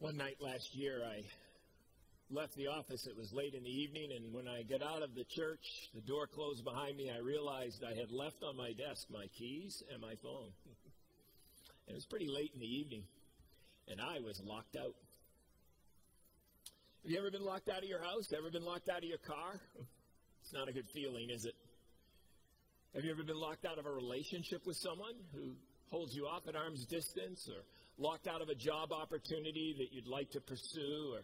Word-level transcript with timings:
One 0.00 0.16
night 0.16 0.38
last 0.40 0.74
year, 0.74 1.02
I 1.04 1.20
left 2.30 2.56
the 2.56 2.68
office. 2.68 3.06
It 3.06 3.18
was 3.18 3.34
late 3.34 3.52
in 3.52 3.62
the 3.62 3.82
evening, 3.82 4.08
and 4.16 4.32
when 4.32 4.48
I 4.48 4.62
got 4.62 4.80
out 4.80 5.02
of 5.02 5.14
the 5.14 5.24
church, 5.28 5.60
the 5.94 6.00
door 6.00 6.26
closed 6.26 6.64
behind 6.64 6.96
me. 6.96 7.12
I 7.14 7.18
realized 7.18 7.84
I 7.84 7.92
had 7.92 8.10
left 8.10 8.42
on 8.42 8.56
my 8.56 8.72
desk 8.72 9.08
my 9.12 9.26
keys 9.36 9.82
and 9.92 10.00
my 10.00 10.14
phone. 10.22 10.48
it 11.88 11.92
was 11.92 12.06
pretty 12.06 12.28
late 12.28 12.50
in 12.54 12.60
the 12.60 12.66
evening, 12.80 13.02
and 13.88 14.00
I 14.00 14.20
was 14.24 14.40
locked 14.42 14.74
out. 14.74 14.96
Have 17.02 17.12
you 17.12 17.18
ever 17.18 17.30
been 17.30 17.44
locked 17.44 17.68
out 17.68 17.82
of 17.82 17.88
your 17.90 18.02
house? 18.02 18.32
Ever 18.32 18.50
been 18.50 18.64
locked 18.64 18.88
out 18.88 19.04
of 19.04 19.04
your 19.04 19.18
car? 19.18 19.60
It's 20.42 20.54
not 20.54 20.70
a 20.70 20.72
good 20.72 20.88
feeling, 20.94 21.28
is 21.28 21.44
it? 21.44 21.54
Have 22.94 23.04
you 23.04 23.10
ever 23.10 23.22
been 23.22 23.38
locked 23.38 23.66
out 23.66 23.78
of 23.78 23.84
a 23.84 23.92
relationship 23.92 24.64
with 24.64 24.78
someone 24.78 25.12
who 25.34 25.52
holds 25.90 26.14
you 26.16 26.24
off 26.24 26.48
at 26.48 26.56
arm's 26.56 26.86
distance, 26.86 27.46
or 27.46 27.60
locked 28.00 28.26
out 28.26 28.40
of 28.40 28.48
a 28.48 28.54
job 28.54 28.92
opportunity 28.92 29.74
that 29.76 29.92
you'd 29.92 30.06
like 30.06 30.30
to 30.30 30.40
pursue, 30.40 31.12
or 31.12 31.20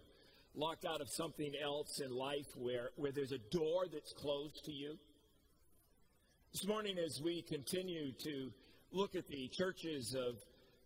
locked 0.55 0.85
out 0.85 1.01
of 1.01 1.09
something 1.09 1.53
else 1.63 2.01
in 2.05 2.11
life 2.11 2.47
where, 2.55 2.91
where 2.97 3.13
there's 3.13 3.33
a 3.33 3.39
door 3.51 3.87
that's 3.91 4.13
closed 4.13 4.63
to 4.67 4.73
you? 4.73 4.99
This 6.53 6.67
morning, 6.67 6.99
as 6.99 7.19
we 7.25 7.43
continue 7.49 8.13
to 8.25 8.51
look 8.93 9.17
at 9.17 9.27
the 9.29 9.49
churches 9.57 10.15
of 10.15 10.35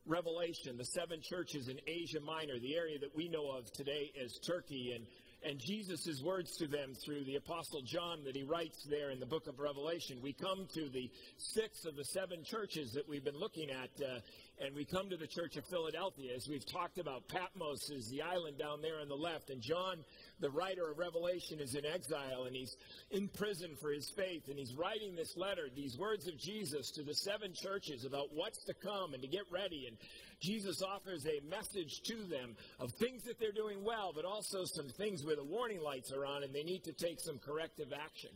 Revelation, 0.07 0.79
the 0.79 0.85
seven 0.85 1.21
churches 1.23 1.69
in 1.69 1.81
Asia 1.89 2.21
Minor, 2.21 2.61
the 2.61 2.77
area 2.77 2.99
that 3.01 3.15
we 3.17 3.29
know 3.29 3.51
of 3.51 3.71
today 3.73 4.13
as 4.25 4.39
Turkey, 4.47 4.93
and 4.95 5.05
and 5.43 5.59
Jesus' 5.59 6.21
words 6.23 6.55
to 6.59 6.67
them 6.67 6.93
through 7.05 7.25
the 7.25 7.37
Apostle 7.37 7.81
John 7.83 8.25
that 8.25 8.37
he 8.37 8.43
writes 8.43 8.85
there 8.91 9.11
in 9.11 9.21
the 9.21 9.27
book 9.27 9.47
of 9.47 9.59
Revelation. 9.59 10.19
We 10.23 10.35
come 10.35 10.69
to 10.75 10.89
the 10.91 11.11
sixth 11.39 11.87
of 11.87 11.97
the 11.97 12.05
seven 12.05 12.45
churches 12.45 12.93
that 12.93 13.09
we've 13.09 13.25
been 13.25 13.39
looking 13.39 13.71
at, 13.71 13.89
uh, 14.05 14.21
and 14.61 14.75
we 14.75 14.85
come 14.85 15.09
to 15.09 15.17
the 15.17 15.27
Church 15.27 15.57
of 15.57 15.65
Philadelphia. 15.65 16.33
As 16.37 16.47
we've 16.47 16.67
talked 16.67 16.99
about, 16.99 17.27
Patmos 17.29 17.89
is 17.89 18.11
the 18.11 18.21
island 18.21 18.59
down 18.59 18.83
there 18.83 19.01
on 19.01 19.09
the 19.09 19.15
left, 19.15 19.49
and 19.49 19.63
John, 19.63 20.05
the 20.39 20.51
writer 20.51 20.91
of 20.91 20.99
Revelation, 20.99 21.61
is 21.61 21.75
in 21.75 21.87
exile, 21.87 22.45
and 22.45 22.55
he's 22.55 22.77
in 23.11 23.29
prison 23.29 23.71
for 23.81 23.91
his 23.91 24.11
faith, 24.11 24.49
and 24.49 24.59
he's 24.59 24.75
writing 24.75 25.17
this 25.17 25.35
letter, 25.37 25.69
these 25.75 25.97
words 25.97 26.29
of 26.29 26.39
Jesus 26.39 26.91
to 26.93 27.03
the 27.03 27.15
seven 27.15 27.55
churches 27.55 28.05
about 28.05 28.35
what's 28.35 28.63
to 28.65 28.75
come 28.75 29.15
and 29.15 29.23
to 29.23 29.29
get 29.29 29.45
ready. 29.51 29.87
And 29.89 29.97
Jesus 30.41 30.83
offers 30.83 31.27
a 31.27 31.41
message 31.49 32.03
to 32.05 32.17
them 32.25 32.55
of 32.79 32.93
things 32.93 33.23
that 33.25 33.41
they're 33.41 33.53
doing 33.53 33.83
well, 33.83 34.13
but 34.15 34.27
also 34.27 34.65
some 34.65 34.89
things 34.89 35.25
where 35.25 35.37
the 35.37 35.45
warning 35.45 35.81
lights 35.81 36.13
are 36.13 36.27
on 36.27 36.43
and 36.43 36.55
they 36.55 36.65
need 36.65 36.85
to 36.85 36.93
take 36.93 37.21
some 37.21 37.39
corrective 37.39 37.93
action. 37.93 38.31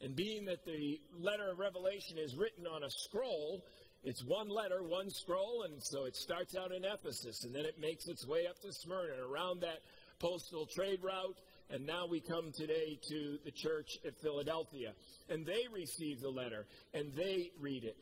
And 0.00 0.14
being 0.14 0.44
that 0.44 0.64
the 0.64 1.00
letter 1.18 1.50
of 1.50 1.58
Revelation 1.58 2.18
is 2.18 2.36
written 2.36 2.66
on 2.66 2.84
a 2.84 2.90
scroll, 2.90 3.64
it's 4.04 4.24
one 4.24 4.48
letter, 4.48 4.82
one 4.82 5.10
scroll, 5.10 5.64
and 5.64 5.82
so 5.82 6.04
it 6.04 6.16
starts 6.16 6.56
out 6.56 6.72
in 6.72 6.84
Ephesus, 6.84 7.44
and 7.44 7.54
then 7.54 7.64
it 7.64 7.80
makes 7.80 8.06
its 8.06 8.26
way 8.26 8.46
up 8.46 8.60
to 8.62 8.72
Smyrna, 8.72 9.14
and 9.14 9.32
around 9.32 9.60
that 9.60 9.80
postal 10.18 10.66
trade 10.66 11.00
route, 11.02 11.36
and 11.70 11.86
now 11.86 12.06
we 12.06 12.20
come 12.20 12.52
today 12.52 12.98
to 13.08 13.38
the 13.44 13.50
church 13.50 13.98
at 14.06 14.16
Philadelphia. 14.22 14.92
And 15.28 15.44
they 15.44 15.66
receive 15.72 16.20
the 16.20 16.30
letter, 16.30 16.66
and 16.94 17.12
they 17.14 17.50
read 17.60 17.84
it. 17.84 17.96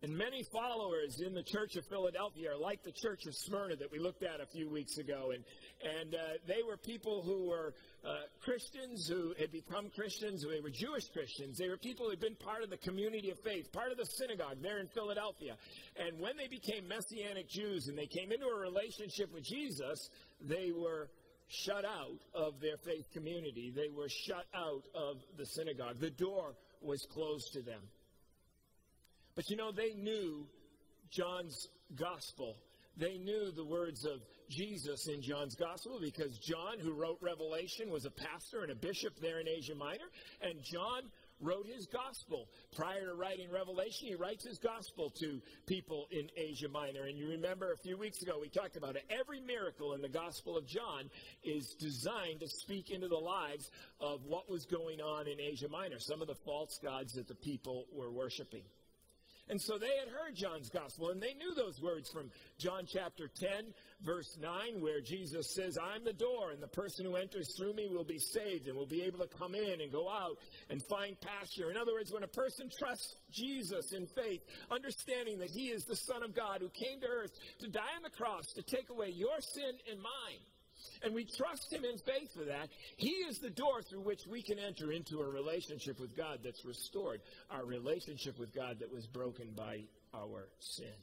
And 0.00 0.16
many 0.16 0.44
followers 0.52 1.20
in 1.20 1.34
the 1.34 1.42
Church 1.42 1.74
of 1.74 1.84
Philadelphia 1.86 2.52
are 2.52 2.56
like 2.56 2.84
the 2.84 2.92
Church 2.92 3.26
of 3.26 3.34
Smyrna 3.34 3.74
that 3.76 3.90
we 3.90 3.98
looked 3.98 4.22
at 4.22 4.40
a 4.40 4.46
few 4.46 4.70
weeks 4.70 4.96
ago. 4.98 5.32
And, 5.34 5.42
and 5.82 6.14
uh, 6.14 6.18
they 6.46 6.62
were 6.64 6.76
people 6.76 7.20
who 7.20 7.48
were 7.48 7.74
uh, 8.04 8.10
Christians 8.40 9.08
who 9.08 9.34
had 9.40 9.50
become 9.50 9.90
Christians, 9.90 10.44
they 10.48 10.60
were 10.60 10.70
Jewish 10.70 11.08
Christians. 11.08 11.58
They 11.58 11.68
were 11.68 11.76
people 11.76 12.06
who 12.06 12.10
had 12.10 12.20
been 12.20 12.36
part 12.36 12.62
of 12.62 12.70
the 12.70 12.76
community 12.76 13.30
of 13.30 13.40
faith, 13.40 13.72
part 13.72 13.90
of 13.90 13.98
the 13.98 14.06
synagogue 14.06 14.58
there 14.62 14.78
in 14.78 14.86
Philadelphia. 14.86 15.56
And 15.96 16.20
when 16.20 16.36
they 16.36 16.46
became 16.46 16.86
Messianic 16.86 17.48
Jews 17.48 17.88
and 17.88 17.98
they 17.98 18.06
came 18.06 18.30
into 18.30 18.46
a 18.46 18.56
relationship 18.56 19.34
with 19.34 19.42
Jesus, 19.42 20.10
they 20.40 20.70
were 20.70 21.10
shut 21.48 21.84
out 21.84 22.20
of 22.34 22.60
their 22.60 22.76
faith 22.84 23.10
community. 23.12 23.72
They 23.74 23.88
were 23.88 24.08
shut 24.08 24.46
out 24.54 24.84
of 24.94 25.16
the 25.36 25.46
synagogue. 25.46 25.98
The 25.98 26.10
door 26.10 26.54
was 26.80 27.04
closed 27.10 27.52
to 27.54 27.62
them. 27.62 27.80
But 29.38 29.50
you 29.50 29.56
know, 29.56 29.70
they 29.70 29.94
knew 29.94 30.48
John's 31.12 31.68
gospel. 31.94 32.56
They 32.96 33.18
knew 33.18 33.52
the 33.52 33.64
words 33.64 34.04
of 34.04 34.18
Jesus 34.50 35.06
in 35.06 35.22
John's 35.22 35.54
gospel 35.54 36.00
because 36.02 36.36
John, 36.38 36.80
who 36.80 36.92
wrote 36.92 37.18
Revelation, 37.20 37.88
was 37.88 38.04
a 38.04 38.10
pastor 38.10 38.62
and 38.62 38.72
a 38.72 38.74
bishop 38.74 39.12
there 39.22 39.38
in 39.38 39.46
Asia 39.46 39.76
Minor. 39.76 40.10
And 40.42 40.58
John 40.64 41.02
wrote 41.40 41.66
his 41.72 41.86
gospel. 41.86 42.48
Prior 42.74 43.06
to 43.06 43.14
writing 43.14 43.48
Revelation, 43.52 44.08
he 44.08 44.16
writes 44.16 44.44
his 44.44 44.58
gospel 44.58 45.10
to 45.20 45.40
people 45.66 46.08
in 46.10 46.28
Asia 46.36 46.68
Minor. 46.68 47.04
And 47.04 47.16
you 47.16 47.28
remember 47.28 47.70
a 47.70 47.76
few 47.76 47.96
weeks 47.96 48.20
ago, 48.22 48.38
we 48.40 48.48
talked 48.48 48.76
about 48.76 48.96
it. 48.96 49.04
Every 49.08 49.40
miracle 49.40 49.94
in 49.94 50.02
the 50.02 50.08
gospel 50.08 50.56
of 50.56 50.66
John 50.66 51.08
is 51.44 51.76
designed 51.78 52.40
to 52.40 52.48
speak 52.48 52.90
into 52.90 53.06
the 53.06 53.14
lives 53.14 53.70
of 54.00 54.24
what 54.26 54.50
was 54.50 54.66
going 54.66 55.00
on 55.00 55.28
in 55.28 55.38
Asia 55.38 55.68
Minor, 55.68 56.00
some 56.00 56.22
of 56.22 56.26
the 56.26 56.34
false 56.44 56.80
gods 56.82 57.12
that 57.12 57.28
the 57.28 57.36
people 57.36 57.86
were 57.92 58.10
worshiping. 58.10 58.64
And 59.50 59.60
so 59.60 59.78
they 59.78 59.96
had 59.98 60.08
heard 60.08 60.34
John's 60.34 60.68
gospel, 60.68 61.10
and 61.10 61.22
they 61.22 61.34
knew 61.34 61.54
those 61.54 61.80
words 61.80 62.10
from 62.10 62.30
John 62.58 62.84
chapter 62.86 63.28
10, 63.40 63.72
verse 64.02 64.36
9, 64.40 64.80
where 64.80 65.00
Jesus 65.00 65.54
says, 65.54 65.78
I'm 65.78 66.04
the 66.04 66.12
door, 66.12 66.50
and 66.52 66.62
the 66.62 66.68
person 66.68 67.06
who 67.06 67.16
enters 67.16 67.54
through 67.56 67.74
me 67.74 67.88
will 67.88 68.04
be 68.04 68.18
saved 68.18 68.68
and 68.68 68.76
will 68.76 68.86
be 68.86 69.02
able 69.02 69.20
to 69.20 69.38
come 69.38 69.54
in 69.54 69.80
and 69.80 69.90
go 69.90 70.08
out 70.08 70.36
and 70.68 70.82
find 70.84 71.16
pasture. 71.20 71.70
In 71.70 71.76
other 71.76 71.92
words, 71.92 72.12
when 72.12 72.24
a 72.24 72.28
person 72.28 72.68
trusts 72.78 73.16
Jesus 73.32 73.92
in 73.92 74.06
faith, 74.06 74.42
understanding 74.70 75.38
that 75.38 75.50
he 75.50 75.68
is 75.68 75.84
the 75.84 75.96
Son 75.96 76.22
of 76.22 76.34
God 76.34 76.60
who 76.60 76.68
came 76.68 77.00
to 77.00 77.06
earth 77.06 77.32
to 77.60 77.68
die 77.68 77.94
on 77.96 78.02
the 78.02 78.10
cross 78.10 78.52
to 78.54 78.62
take 78.62 78.90
away 78.90 79.08
your 79.08 79.40
sin 79.40 79.72
and 79.90 80.00
mine, 80.00 80.42
and 81.02 81.14
we 81.14 81.24
trust 81.24 81.72
Him 81.72 81.84
in 81.84 81.98
faith 81.98 82.32
for 82.34 82.44
that, 82.44 82.68
He 82.96 83.10
is 83.10 83.38
the 83.38 83.50
door 83.50 83.82
through 83.82 84.02
which 84.02 84.22
we 84.28 84.42
can 84.42 84.58
enter 84.58 84.92
into 84.92 85.20
a 85.20 85.28
relationship 85.28 86.00
with 86.00 86.16
God 86.16 86.40
that's 86.42 86.64
restored, 86.64 87.20
our 87.50 87.64
relationship 87.64 88.38
with 88.38 88.54
God 88.54 88.78
that 88.80 88.92
was 88.92 89.06
broken 89.06 89.52
by 89.56 89.84
our 90.14 90.48
sin. 90.58 90.94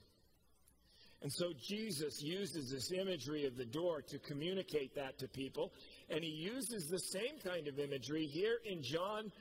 And 1.21 1.31
so 1.31 1.53
Jesus 1.67 2.21
uses 2.21 2.69
this 2.69 2.91
imagery 2.91 3.45
of 3.45 3.55
the 3.57 3.65
door 3.65 4.01
to 4.09 4.19
communicate 4.19 4.95
that 4.95 5.17
to 5.19 5.27
people, 5.27 5.73
and 6.09 6.23
He 6.23 6.29
uses 6.29 6.87
the 6.87 6.99
same 6.99 7.39
kind 7.43 7.67
of 7.67 7.79
imagery 7.79 8.25
here 8.25 8.57
in 8.65 8.83
John's 8.83 9.31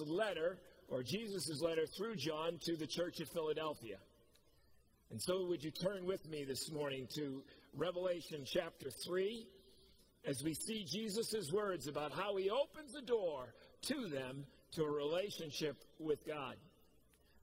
letter, 0.00 0.58
or 0.88 1.02
Jesus' 1.02 1.60
letter 1.60 1.86
through 1.96 2.16
John 2.16 2.58
to 2.62 2.76
the 2.76 2.86
church 2.86 3.20
at 3.20 3.28
Philadelphia. 3.28 3.96
And 5.10 5.20
so, 5.20 5.46
would 5.46 5.62
you 5.62 5.70
turn 5.70 6.04
with 6.04 6.26
me 6.28 6.44
this 6.44 6.70
morning 6.72 7.06
to 7.14 7.42
Revelation 7.76 8.44
chapter 8.44 8.90
3? 9.06 9.46
As 10.26 10.42
we 10.42 10.54
see 10.54 10.84
Jesus' 10.84 11.50
words 11.52 11.86
about 11.86 12.12
how 12.12 12.36
he 12.36 12.50
opens 12.50 12.92
the 12.92 13.02
door 13.02 13.54
to 13.82 14.08
them 14.08 14.44
to 14.72 14.82
a 14.82 14.90
relationship 14.90 15.76
with 15.98 16.26
God. 16.26 16.56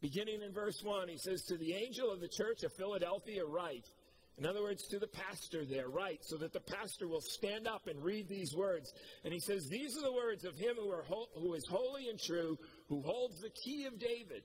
Beginning 0.02 0.42
in 0.42 0.52
verse 0.52 0.84
1, 0.84 1.08
he 1.08 1.18
says, 1.18 1.44
To 1.44 1.58
the 1.58 1.74
angel 1.74 2.12
of 2.12 2.20
the 2.20 2.28
church 2.28 2.64
of 2.64 2.74
Philadelphia, 2.74 3.46
write. 3.46 3.86
In 4.38 4.46
other 4.46 4.62
words, 4.64 4.88
to 4.88 5.00
the 5.00 5.08
pastor 5.08 5.64
there, 5.64 5.88
write, 5.88 6.20
so 6.24 6.38
that 6.38 6.52
the 6.52 6.60
pastor 6.60 7.08
will 7.08 7.22
stand 7.22 7.68
up 7.68 7.88
and 7.88 8.04
read 8.04 8.28
these 8.28 8.54
words. 8.56 8.92
And 9.24 9.32
he 9.32 9.40
says, 9.40 9.70
These 9.70 9.96
are 9.98 10.02
the 10.02 10.12
words 10.12 10.44
of 10.44 10.58
him 10.58 10.76
who, 10.78 10.90
are 10.92 11.04
ho- 11.04 11.30
who 11.36 11.54
is 11.54 11.66
holy 11.70 12.10
and 12.10 12.20
true, 12.20 12.58
who 12.90 13.02
holds 13.02 13.40
the 13.42 13.52
key 13.52 13.86
of 13.86 14.00
David. 14.00 14.44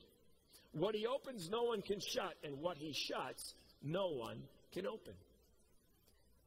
What 0.73 0.95
he 0.95 1.07
opens, 1.07 1.49
no 1.51 1.65
one 1.65 1.83
can 1.83 1.99
shut, 2.01 2.35
and 2.45 2.61
what 2.61 2.77
he 2.77 2.93
shuts, 2.93 3.55
no 3.83 4.09
one 4.09 4.43
can 4.73 4.87
open. 4.87 5.15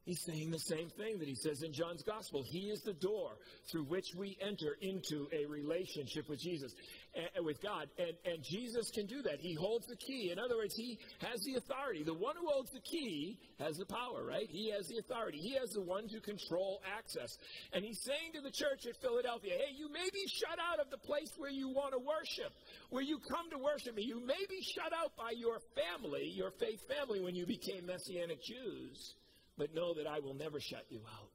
He's 0.04 0.20
saying 0.26 0.50
the 0.50 0.58
same 0.58 0.90
thing 0.90 1.20
that 1.20 1.28
he 1.28 1.36
says 1.36 1.62
in 1.62 1.72
John's 1.72 2.02
gospel. 2.02 2.42
He 2.44 2.70
is 2.70 2.82
the 2.82 2.92
door 2.92 3.30
through 3.70 3.84
which 3.84 4.06
we 4.16 4.36
enter 4.40 4.76
into 4.80 5.28
a 5.32 5.46
relationship 5.46 6.28
with 6.28 6.40
Jesus, 6.40 6.74
uh, 7.16 7.42
with 7.44 7.62
God. 7.62 7.86
And, 7.98 8.10
and 8.26 8.42
Jesus 8.42 8.90
can 8.90 9.06
do 9.06 9.22
that. 9.22 9.38
He 9.38 9.54
holds 9.54 9.86
the 9.86 9.94
key. 9.94 10.32
In 10.32 10.40
other 10.40 10.56
words, 10.56 10.74
he 10.74 10.98
has 11.20 11.40
the 11.44 11.54
authority. 11.54 12.02
The 12.02 12.14
one 12.14 12.34
who 12.34 12.48
holds 12.48 12.72
the 12.72 12.80
key 12.80 13.38
has 13.60 13.76
the 13.76 13.86
power, 13.86 14.26
right? 14.26 14.50
He 14.50 14.72
has 14.72 14.88
the 14.88 14.98
authority. 14.98 15.38
He 15.38 15.54
has 15.54 15.70
the 15.70 15.82
one 15.82 16.08
to 16.08 16.20
control 16.20 16.82
access. 16.98 17.38
And 17.72 17.84
he's 17.84 18.02
saying 18.02 18.34
to 18.34 18.40
the 18.40 18.50
church 18.50 18.82
at 18.90 19.00
Philadelphia, 19.00 19.54
hey, 19.54 19.70
you 19.78 19.86
may 19.86 20.10
be 20.12 20.26
shut 20.26 20.58
out 20.58 20.80
of 20.80 20.90
the 20.90 20.98
place 20.98 21.30
where 21.38 21.50
you 21.50 21.68
want 21.68 21.92
to 21.92 22.00
worship, 22.02 22.50
where 22.90 23.04
you 23.04 23.20
come 23.30 23.50
to 23.50 23.58
worship 23.58 23.94
me. 23.94 24.02
You 24.02 24.18
may 24.18 24.42
be 24.50 24.66
shut 24.74 24.92
out 24.92 25.14
by 25.16 25.30
your 25.36 25.62
family, 25.78 26.26
your 26.34 26.50
faith 26.58 26.82
family, 26.90 27.20
when 27.20 27.36
you 27.36 27.46
became 27.46 27.86
Messianic 27.86 28.42
Jews 28.42 29.14
but 29.56 29.74
know 29.74 29.94
that 29.94 30.06
I 30.06 30.20
will 30.20 30.34
never 30.34 30.60
shut 30.60 30.84
you 30.88 31.00
out. 31.06 31.30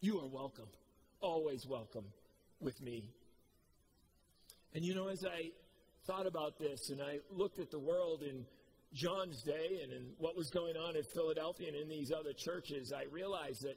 You 0.00 0.20
are 0.20 0.28
welcome, 0.28 0.68
always 1.20 1.66
welcome 1.66 2.04
with 2.60 2.80
me. 2.82 3.10
And 4.74 4.84
you 4.84 4.94
know, 4.94 5.08
as 5.08 5.24
I 5.24 5.50
thought 6.06 6.26
about 6.26 6.58
this 6.58 6.90
and 6.90 7.00
I 7.00 7.18
looked 7.30 7.58
at 7.58 7.70
the 7.70 7.78
world 7.78 8.22
in 8.22 8.44
John's 8.92 9.42
day 9.42 9.80
and 9.82 9.92
in 9.92 10.12
what 10.18 10.36
was 10.36 10.50
going 10.50 10.76
on 10.76 10.96
in 10.96 11.02
Philadelphia 11.14 11.68
and 11.68 11.76
in 11.76 11.88
these 11.88 12.12
other 12.12 12.32
churches, 12.32 12.92
I 12.92 13.04
realized 13.12 13.62
that 13.62 13.76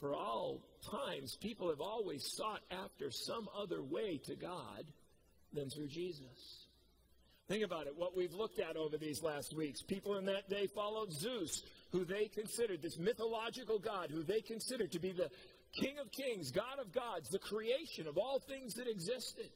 for 0.00 0.14
all 0.14 0.60
times, 0.90 1.36
people 1.40 1.70
have 1.70 1.80
always 1.80 2.22
sought 2.34 2.60
after 2.70 3.10
some 3.10 3.48
other 3.58 3.82
way 3.82 4.20
to 4.26 4.36
God 4.36 4.84
than 5.52 5.70
through 5.70 5.88
Jesus. 5.88 6.65
Think 7.48 7.64
about 7.64 7.86
it, 7.86 7.94
what 7.96 8.16
we've 8.16 8.34
looked 8.34 8.58
at 8.58 8.76
over 8.76 8.96
these 8.98 9.22
last 9.22 9.54
weeks. 9.56 9.80
People 9.80 10.16
in 10.16 10.24
that 10.26 10.50
day 10.50 10.66
followed 10.74 11.12
Zeus, 11.12 11.62
who 11.92 12.04
they 12.04 12.26
considered, 12.26 12.82
this 12.82 12.98
mythological 12.98 13.78
God, 13.78 14.10
who 14.10 14.24
they 14.24 14.40
considered 14.40 14.90
to 14.92 14.98
be 14.98 15.12
the 15.12 15.30
King 15.80 15.98
of 15.98 16.10
kings, 16.10 16.50
God 16.50 16.78
of 16.80 16.92
gods, 16.92 17.28
the 17.28 17.38
creation 17.38 18.08
of 18.08 18.16
all 18.16 18.40
things 18.40 18.74
that 18.74 18.88
existed. 18.88 19.50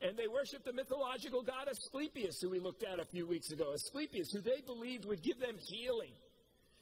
And 0.00 0.16
they 0.16 0.28
worshiped 0.28 0.64
the 0.64 0.72
mythological 0.72 1.42
god 1.42 1.66
Asclepius, 1.68 2.40
who 2.40 2.50
we 2.50 2.60
looked 2.60 2.84
at 2.84 3.00
a 3.00 3.04
few 3.04 3.26
weeks 3.26 3.50
ago. 3.50 3.72
Asclepius, 3.74 4.30
who 4.30 4.40
they 4.40 4.60
believed 4.64 5.06
would 5.06 5.22
give 5.22 5.40
them 5.40 5.56
healing. 5.58 6.12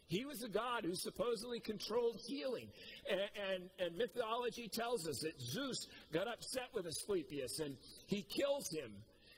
He 0.09 0.25
was 0.25 0.43
a 0.43 0.49
god 0.49 0.85
who 0.85 0.95
supposedly 0.95 1.61
controlled 1.61 2.21
healing. 2.27 2.69
And, 3.11 3.21
and, 3.21 3.71
and, 3.81 3.97
mythology 3.97 4.69
tells 4.69 5.09
us 5.09 5.21
that 5.21 5.41
Zeus 5.41 5.89
got 6.13 6.29
upset 6.29 6.69
with 6.75 6.87
Asclepius 6.87 7.59
and 7.59 7.77
he 8.07 8.23
kills 8.23 8.71
him. 8.71 8.93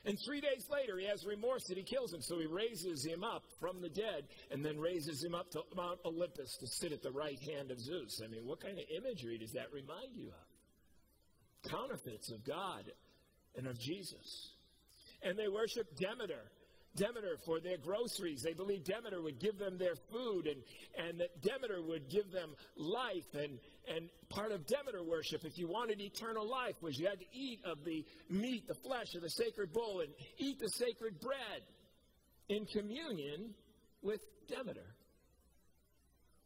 And 0.09 0.17
three 0.25 0.41
days 0.41 0.65
later, 0.71 0.97
he 0.97 1.05
has 1.05 1.23
remorse 1.23 1.65
that 1.65 1.77
he 1.77 1.83
kills 1.83 2.11
him. 2.11 2.21
So 2.23 2.39
he 2.39 2.47
raises 2.47 3.05
him 3.05 3.23
up 3.23 3.43
from 3.59 3.79
the 3.79 3.89
dead 3.89 4.23
and 4.49 4.65
then 4.65 4.79
raises 4.79 5.23
him 5.23 5.35
up 5.35 5.51
to 5.51 5.61
Mount 5.75 5.99
Olympus 6.03 6.57
to 6.57 6.67
sit 6.67 6.91
at 6.91 7.03
the 7.03 7.11
right 7.11 7.37
hand 7.39 7.69
of 7.69 7.79
Zeus. 7.79 8.19
I 8.23 8.27
mean, 8.27 8.47
what 8.47 8.59
kind 8.59 8.79
of 8.79 8.85
imagery 8.89 9.37
does 9.37 9.51
that 9.51 9.71
remind 9.71 10.15
you 10.15 10.29
of? 10.29 11.71
Counterfeits 11.71 12.31
of 12.31 12.43
God 12.43 12.91
and 13.55 13.67
of 13.67 13.79
Jesus. 13.79 14.49
And 15.21 15.37
they 15.37 15.47
worship 15.47 15.95
Demeter. 15.95 16.41
Demeter 16.95 17.37
for 17.45 17.59
their 17.59 17.77
groceries. 17.77 18.41
They 18.41 18.53
believed 18.53 18.85
Demeter 18.85 19.21
would 19.21 19.39
give 19.39 19.59
them 19.59 19.77
their 19.77 19.95
food 20.11 20.47
and, 20.47 20.63
and 20.97 21.19
that 21.19 21.39
Demeter 21.43 21.83
would 21.83 22.09
give 22.09 22.31
them 22.31 22.55
life. 22.75 23.35
And, 23.35 23.59
and 23.89 24.09
part 24.29 24.51
of 24.51 24.65
Demeter 24.67 25.03
worship, 25.03 25.43
if 25.43 25.57
you 25.57 25.67
wanted 25.67 25.99
eternal 25.99 26.47
life, 26.47 26.75
was 26.81 26.97
you 26.99 27.07
had 27.07 27.19
to 27.19 27.25
eat 27.33 27.59
of 27.65 27.83
the 27.83 28.05
meat, 28.29 28.67
the 28.67 28.75
flesh 28.75 29.15
of 29.15 29.21
the 29.21 29.29
sacred 29.29 29.73
bull, 29.73 30.01
and 30.01 30.09
eat 30.37 30.59
the 30.59 30.69
sacred 30.69 31.19
bread 31.19 31.61
in 32.49 32.65
communion 32.65 33.53
with 34.01 34.21
Demeter. 34.47 34.95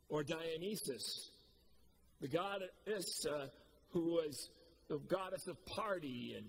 Or 0.09 0.23
Dionysus, 0.23 1.31
the 2.21 2.27
goddess 2.27 3.25
uh, 3.25 3.47
who 3.89 4.13
was 4.13 4.49
the 4.87 4.99
goddess 5.09 5.47
of 5.47 5.63
party 5.65 6.35
and 6.37 6.45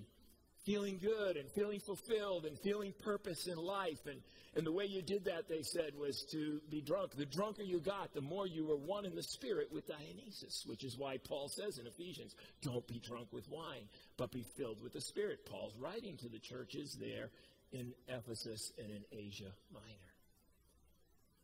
feeling 0.65 0.99
good 0.99 1.37
and 1.37 1.51
feeling 1.53 1.81
fulfilled 1.81 2.47
and 2.47 2.59
feeling 2.61 2.93
purpose 3.05 3.47
in 3.47 3.57
life. 3.57 4.01
And, 4.07 4.21
and 4.57 4.67
the 4.67 4.73
way 4.73 4.87
you 4.87 5.03
did 5.03 5.25
that, 5.25 5.49
they 5.49 5.63
said, 5.63 5.93
was 5.99 6.25
to 6.33 6.61
be 6.71 6.81
drunk. 6.81 7.15
The 7.17 7.27
drunker 7.27 7.63
you 7.63 7.81
got, 7.81 8.15
the 8.15 8.21
more 8.21 8.47
you 8.47 8.67
were 8.67 8.77
one 8.77 9.05
in 9.05 9.15
the 9.15 9.23
spirit 9.23 9.69
with 9.73 9.87
Dionysus, 9.87 10.65
which 10.67 10.85
is 10.85 10.97
why 10.99 11.19
Paul 11.19 11.49
says 11.49 11.79
in 11.79 11.87
Ephesians, 11.87 12.35
don't 12.63 12.87
be 12.87 13.01
drunk 13.01 13.29
with 13.33 13.49
wine, 13.51 13.89
but 14.17 14.31
be 14.33 14.45
filled 14.57 14.83
with 14.83 14.93
the 14.93 15.01
Spirit. 15.01 15.47
Paul's 15.47 15.75
writing 15.79 16.17
to 16.19 16.29
the 16.29 16.39
churches 16.39 16.97
there 17.01 17.31
in 17.73 17.93
Ephesus 18.09 18.73
and 18.79 18.91
in 18.91 19.03
Asia 19.13 19.51
Minor. 19.73 20.15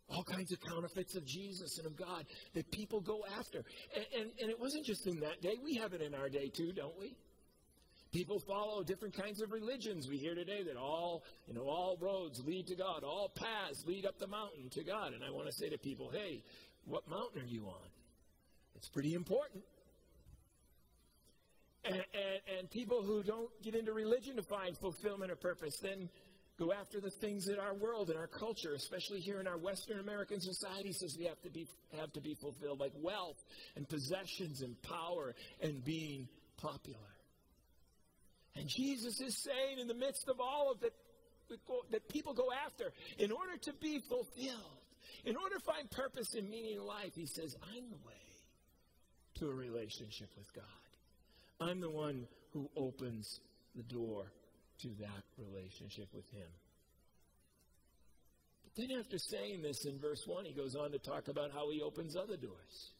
All 0.08 0.24
kinds 0.24 0.52
of 0.52 0.60
counterfeits 0.60 1.14
of 1.14 1.24
Jesus 1.24 1.78
and 1.78 1.86
of 1.86 1.96
God 1.96 2.24
that 2.54 2.70
people 2.72 3.00
go 3.00 3.20
after. 3.38 3.62
And, 3.94 4.06
and, 4.16 4.30
and 4.40 4.50
it 4.50 4.58
wasn't 4.58 4.84
just 4.84 5.06
in 5.06 5.20
that 5.20 5.40
day. 5.40 5.54
We 5.62 5.76
have 5.76 5.92
it 5.92 6.02
in 6.02 6.14
our 6.14 6.28
day 6.28 6.48
too, 6.48 6.72
don't 6.72 6.98
we? 6.98 7.16
People 8.12 8.40
follow 8.40 8.82
different 8.82 9.16
kinds 9.16 9.40
of 9.40 9.52
religions. 9.52 10.08
We 10.08 10.16
hear 10.16 10.34
today 10.34 10.64
that 10.64 10.76
all, 10.76 11.22
you 11.46 11.54
know, 11.54 11.62
all 11.62 11.96
roads 12.00 12.40
lead 12.44 12.66
to 12.66 12.74
God, 12.74 13.04
all 13.04 13.30
paths 13.34 13.84
lead 13.86 14.04
up 14.04 14.18
the 14.18 14.26
mountain 14.26 14.68
to 14.70 14.82
God. 14.82 15.12
And 15.12 15.22
I 15.22 15.30
want 15.30 15.46
to 15.46 15.52
say 15.52 15.68
to 15.68 15.78
people, 15.78 16.10
hey, 16.12 16.42
what 16.86 17.08
mountain 17.08 17.42
are 17.42 17.46
you 17.46 17.66
on? 17.66 17.88
It's 18.74 18.88
pretty 18.88 19.14
important. 19.14 19.62
And, 21.84 21.94
and, 21.94 22.58
and 22.58 22.70
people 22.70 23.02
who 23.02 23.22
don't 23.22 23.48
get 23.62 23.74
into 23.74 23.92
religion 23.92 24.36
to 24.36 24.42
find 24.42 24.76
fulfillment 24.76 25.30
or 25.30 25.36
purpose 25.36 25.78
then 25.80 26.10
go 26.58 26.72
after 26.72 27.00
the 27.00 27.10
things 27.22 27.46
that 27.46 27.58
our 27.58 27.74
world 27.74 28.10
and 28.10 28.18
our 28.18 28.26
culture, 28.26 28.74
especially 28.74 29.20
here 29.20 29.40
in 29.40 29.46
our 29.46 29.56
Western 29.56 30.00
American 30.00 30.40
society, 30.40 30.92
says 30.92 31.16
we 31.18 31.24
have 31.24 31.40
to 31.42 31.50
be 31.50 31.66
have 31.98 32.12
to 32.12 32.20
be 32.20 32.34
fulfilled, 32.34 32.80
like 32.80 32.92
wealth 33.00 33.38
and 33.76 33.88
possessions 33.88 34.60
and 34.60 34.76
power 34.82 35.34
and 35.62 35.82
being 35.84 36.28
popular. 36.58 36.98
And 38.56 38.68
Jesus 38.68 39.20
is 39.20 39.36
saying 39.36 39.78
in 39.80 39.86
the 39.86 39.94
midst 39.94 40.28
of 40.28 40.40
all 40.40 40.70
of 40.72 40.80
that, 40.80 40.92
that 41.90 42.08
people 42.08 42.34
go 42.34 42.48
after, 42.66 42.92
in 43.18 43.32
order 43.32 43.56
to 43.62 43.72
be 43.74 44.00
fulfilled, 44.08 44.80
in 45.24 45.36
order 45.36 45.56
to 45.56 45.64
find 45.64 45.90
purpose 45.90 46.34
and 46.34 46.48
meaning 46.48 46.76
in 46.76 46.84
life, 46.84 47.12
he 47.14 47.26
says, 47.26 47.56
I'm 47.76 47.90
the 47.90 47.96
way 48.06 48.14
to 49.36 49.48
a 49.48 49.54
relationship 49.54 50.28
with 50.36 50.52
God. 50.54 50.64
I'm 51.60 51.80
the 51.80 51.90
one 51.90 52.26
who 52.52 52.68
opens 52.76 53.40
the 53.74 53.82
door 53.82 54.24
to 54.82 54.88
that 55.00 55.24
relationship 55.38 56.08
with 56.14 56.28
him. 56.30 56.48
But 58.64 58.72
then 58.76 58.98
after 58.98 59.18
saying 59.18 59.62
this 59.62 59.84
in 59.84 59.98
verse 59.98 60.22
1, 60.26 60.44
he 60.44 60.52
goes 60.52 60.74
on 60.74 60.92
to 60.92 60.98
talk 60.98 61.28
about 61.28 61.50
how 61.52 61.70
he 61.70 61.82
opens 61.82 62.16
other 62.16 62.36
doors. 62.36 62.92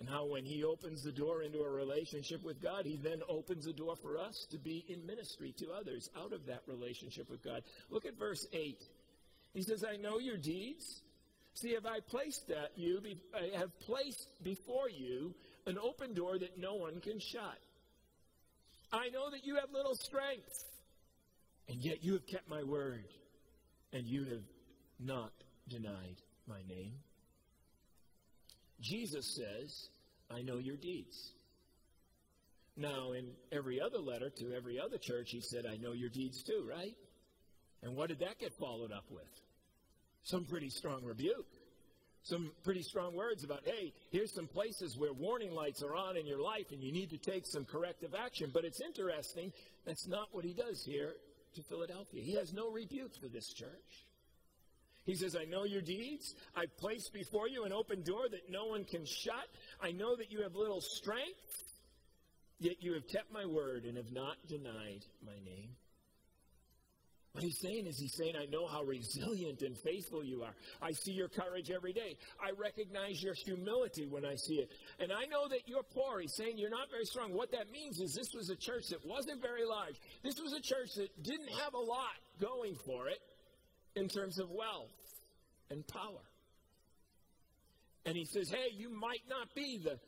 And 0.00 0.08
how 0.08 0.24
when 0.24 0.46
he 0.46 0.64
opens 0.64 1.02
the 1.02 1.12
door 1.12 1.42
into 1.42 1.60
a 1.60 1.70
relationship 1.70 2.42
with 2.42 2.62
God, 2.62 2.86
he 2.86 2.96
then 2.96 3.20
opens 3.28 3.66
the 3.66 3.72
door 3.74 3.96
for 4.00 4.16
us 4.16 4.46
to 4.50 4.56
be 4.56 4.82
in 4.88 5.06
ministry 5.06 5.54
to 5.58 5.66
others 5.78 6.08
out 6.16 6.32
of 6.32 6.46
that 6.46 6.62
relationship 6.66 7.28
with 7.28 7.44
God. 7.44 7.62
Look 7.90 8.06
at 8.06 8.18
verse 8.18 8.46
8. 8.50 8.82
He 9.52 9.62
says, 9.62 9.84
I 9.84 9.96
know 9.96 10.18
your 10.18 10.38
deeds. 10.38 11.02
See, 11.52 11.74
have 11.74 11.84
I 11.84 12.00
placed 12.00 12.48
that 12.48 12.70
you, 12.76 13.02
I 13.34 13.58
have 13.58 13.78
placed 13.80 14.26
before 14.42 14.88
you 14.88 15.34
an 15.66 15.76
open 15.76 16.14
door 16.14 16.38
that 16.38 16.58
no 16.58 16.76
one 16.76 17.02
can 17.02 17.20
shut. 17.20 17.58
I 18.90 19.10
know 19.10 19.30
that 19.30 19.44
you 19.44 19.56
have 19.56 19.70
little 19.70 19.96
strength, 19.96 20.64
and 21.68 21.76
yet 21.84 22.02
you 22.02 22.14
have 22.14 22.26
kept 22.26 22.48
my 22.48 22.62
word, 22.62 23.04
and 23.92 24.06
you 24.06 24.24
have 24.24 24.44
not 24.98 25.32
denied 25.68 26.16
my 26.48 26.62
name. 26.66 26.94
Jesus 28.80 29.36
says, 29.36 29.88
I 30.30 30.42
know 30.42 30.58
your 30.58 30.76
deeds. 30.76 31.32
Now, 32.76 33.12
in 33.12 33.26
every 33.52 33.80
other 33.80 33.98
letter 33.98 34.30
to 34.30 34.54
every 34.56 34.78
other 34.80 34.96
church, 34.96 35.28
he 35.30 35.40
said, 35.40 35.66
I 35.66 35.76
know 35.76 35.92
your 35.92 36.08
deeds 36.08 36.42
too, 36.42 36.66
right? 36.68 36.96
And 37.82 37.96
what 37.96 38.08
did 38.08 38.20
that 38.20 38.38
get 38.38 38.52
followed 38.58 38.92
up 38.92 39.04
with? 39.10 39.28
Some 40.22 40.44
pretty 40.44 40.70
strong 40.70 41.04
rebuke. 41.04 41.46
Some 42.22 42.52
pretty 42.64 42.82
strong 42.82 43.16
words 43.16 43.44
about, 43.44 43.62
hey, 43.64 43.94
here's 44.10 44.34
some 44.34 44.46
places 44.46 44.96
where 44.98 45.12
warning 45.12 45.52
lights 45.52 45.82
are 45.82 45.94
on 45.94 46.18
in 46.18 46.26
your 46.26 46.40
life 46.40 46.66
and 46.70 46.82
you 46.82 46.92
need 46.92 47.10
to 47.10 47.18
take 47.18 47.46
some 47.46 47.64
corrective 47.64 48.14
action. 48.14 48.50
But 48.52 48.64
it's 48.64 48.80
interesting, 48.80 49.52
that's 49.86 50.06
not 50.06 50.28
what 50.32 50.44
he 50.44 50.52
does 50.52 50.84
here 50.84 51.14
to 51.54 51.62
Philadelphia. 51.62 52.22
He 52.22 52.34
has 52.34 52.52
no 52.52 52.70
rebuke 52.70 53.12
for 53.20 53.28
this 53.28 53.52
church. 53.54 54.06
He 55.04 55.14
says, 55.14 55.36
I 55.36 55.44
know 55.44 55.64
your 55.64 55.82
deeds. 55.82 56.34
I've 56.54 56.76
placed 56.76 57.12
before 57.12 57.48
you 57.48 57.64
an 57.64 57.72
open 57.72 58.02
door 58.02 58.28
that 58.30 58.50
no 58.50 58.66
one 58.66 58.84
can 58.84 59.04
shut. 59.04 59.48
I 59.82 59.92
know 59.92 60.14
that 60.16 60.30
you 60.30 60.42
have 60.42 60.54
little 60.54 60.80
strength, 60.80 61.74
yet 62.58 62.76
you 62.80 62.92
have 62.94 63.08
kept 63.08 63.32
my 63.32 63.46
word 63.46 63.84
and 63.84 63.96
have 63.96 64.12
not 64.12 64.36
denied 64.46 65.04
my 65.24 65.34
name. 65.44 65.70
What 67.32 67.44
he's 67.44 67.60
saying 67.60 67.86
is, 67.86 67.96
he's 67.96 68.16
saying, 68.16 68.34
I 68.36 68.46
know 68.46 68.66
how 68.66 68.82
resilient 68.82 69.62
and 69.62 69.78
faithful 69.78 70.24
you 70.24 70.42
are. 70.42 70.52
I 70.82 70.90
see 70.90 71.12
your 71.12 71.28
courage 71.28 71.70
every 71.70 71.92
day. 71.92 72.16
I 72.42 72.50
recognize 72.58 73.22
your 73.22 73.34
humility 73.34 74.06
when 74.08 74.24
I 74.24 74.34
see 74.34 74.56
it. 74.56 74.68
And 74.98 75.12
I 75.12 75.26
know 75.26 75.46
that 75.48 75.60
you're 75.66 75.84
poor. 75.94 76.18
He's 76.18 76.34
saying 76.34 76.58
you're 76.58 76.70
not 76.70 76.90
very 76.90 77.04
strong. 77.04 77.32
What 77.32 77.52
that 77.52 77.70
means 77.70 78.00
is 78.00 78.14
this 78.14 78.34
was 78.34 78.50
a 78.50 78.56
church 78.56 78.88
that 78.90 79.06
wasn't 79.06 79.40
very 79.40 79.64
large. 79.64 79.94
This 80.24 80.40
was 80.40 80.52
a 80.52 80.60
church 80.60 80.90
that 80.96 81.22
didn't 81.22 81.50
have 81.62 81.74
a 81.74 81.78
lot 81.78 82.18
going 82.40 82.74
for 82.84 83.08
it 83.08 83.20
in 83.94 84.08
terms 84.08 84.38
of 84.38 84.50
wealth 84.50 84.90
and 85.70 85.86
power. 85.86 86.24
And 88.06 88.16
he 88.16 88.24
says, 88.24 88.50
hey, 88.50 88.74
you 88.76 88.90
might 88.90 89.22
not 89.28 89.54
be 89.54 89.80
the 89.82 89.98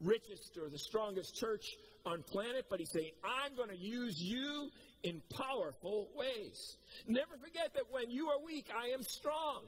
richest 0.00 0.58
or 0.62 0.68
the 0.68 0.78
strongest 0.78 1.34
church 1.34 1.64
on 2.04 2.22
planet, 2.22 2.66
but 2.68 2.78
he's 2.78 2.90
saying, 2.90 3.10
I'm 3.24 3.56
going 3.56 3.70
to 3.70 3.76
use 3.76 4.20
you 4.20 4.70
in 5.02 5.22
powerful 5.34 6.08
ways. 6.14 6.76
Never 7.06 7.36
forget 7.42 7.74
that 7.74 7.84
when 7.90 8.10
you 8.10 8.28
are 8.28 8.44
weak, 8.44 8.66
I 8.74 8.88
am 8.88 9.02
strong. 9.02 9.62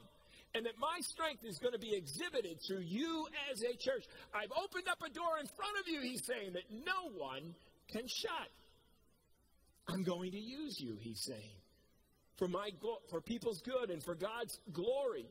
And 0.54 0.66
that 0.66 0.78
my 0.78 0.98
strength 1.00 1.44
is 1.44 1.58
going 1.58 1.72
to 1.72 1.78
be 1.78 1.94
exhibited 1.94 2.58
through 2.66 2.82
you 2.82 3.26
as 3.50 3.62
a 3.62 3.74
church. 3.78 4.04
I've 4.34 4.52
opened 4.52 4.86
up 4.90 4.98
a 5.00 5.08
door 5.08 5.38
in 5.40 5.46
front 5.46 5.78
of 5.80 5.88
you, 5.88 6.02
he's 6.02 6.26
saying, 6.26 6.52
that 6.52 6.64
no 6.70 7.16
one 7.16 7.54
can 7.90 8.06
shut. 8.06 8.50
I'm 9.88 10.02
going 10.02 10.32
to 10.32 10.38
use 10.38 10.78
you, 10.78 10.96
he's 11.00 11.20
saying 11.20 11.61
for 12.42 12.48
my 12.48 12.70
for 13.08 13.20
people's 13.20 13.60
good 13.60 13.90
and 13.90 14.02
for 14.02 14.16
God's 14.16 14.58
glory. 14.72 15.26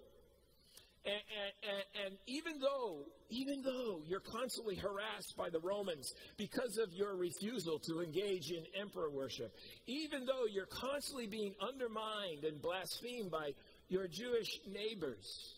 And, 1.03 1.13
and, 1.13 2.05
and, 2.05 2.17
even 2.27 2.59
though, 2.61 2.99
even 3.29 3.63
though 3.63 4.01
you're 4.07 4.21
constantly 4.21 4.75
harassed 4.75 5.33
by 5.35 5.49
the 5.49 5.59
Romans 5.59 6.13
because 6.37 6.77
of 6.77 6.93
your 6.93 7.17
refusal 7.17 7.79
to 7.79 8.01
engage 8.01 8.51
in 8.51 8.63
emperor 8.79 9.09
worship, 9.09 9.51
even 9.87 10.25
though 10.25 10.45
you're 10.49 10.67
constantly 10.67 11.27
being 11.27 11.53
undermined 11.59 12.45
and 12.45 12.61
blasphemed 12.61 13.31
by 13.31 13.49
your 13.89 14.07
Jewish 14.07 14.59
neighbors, 14.71 15.55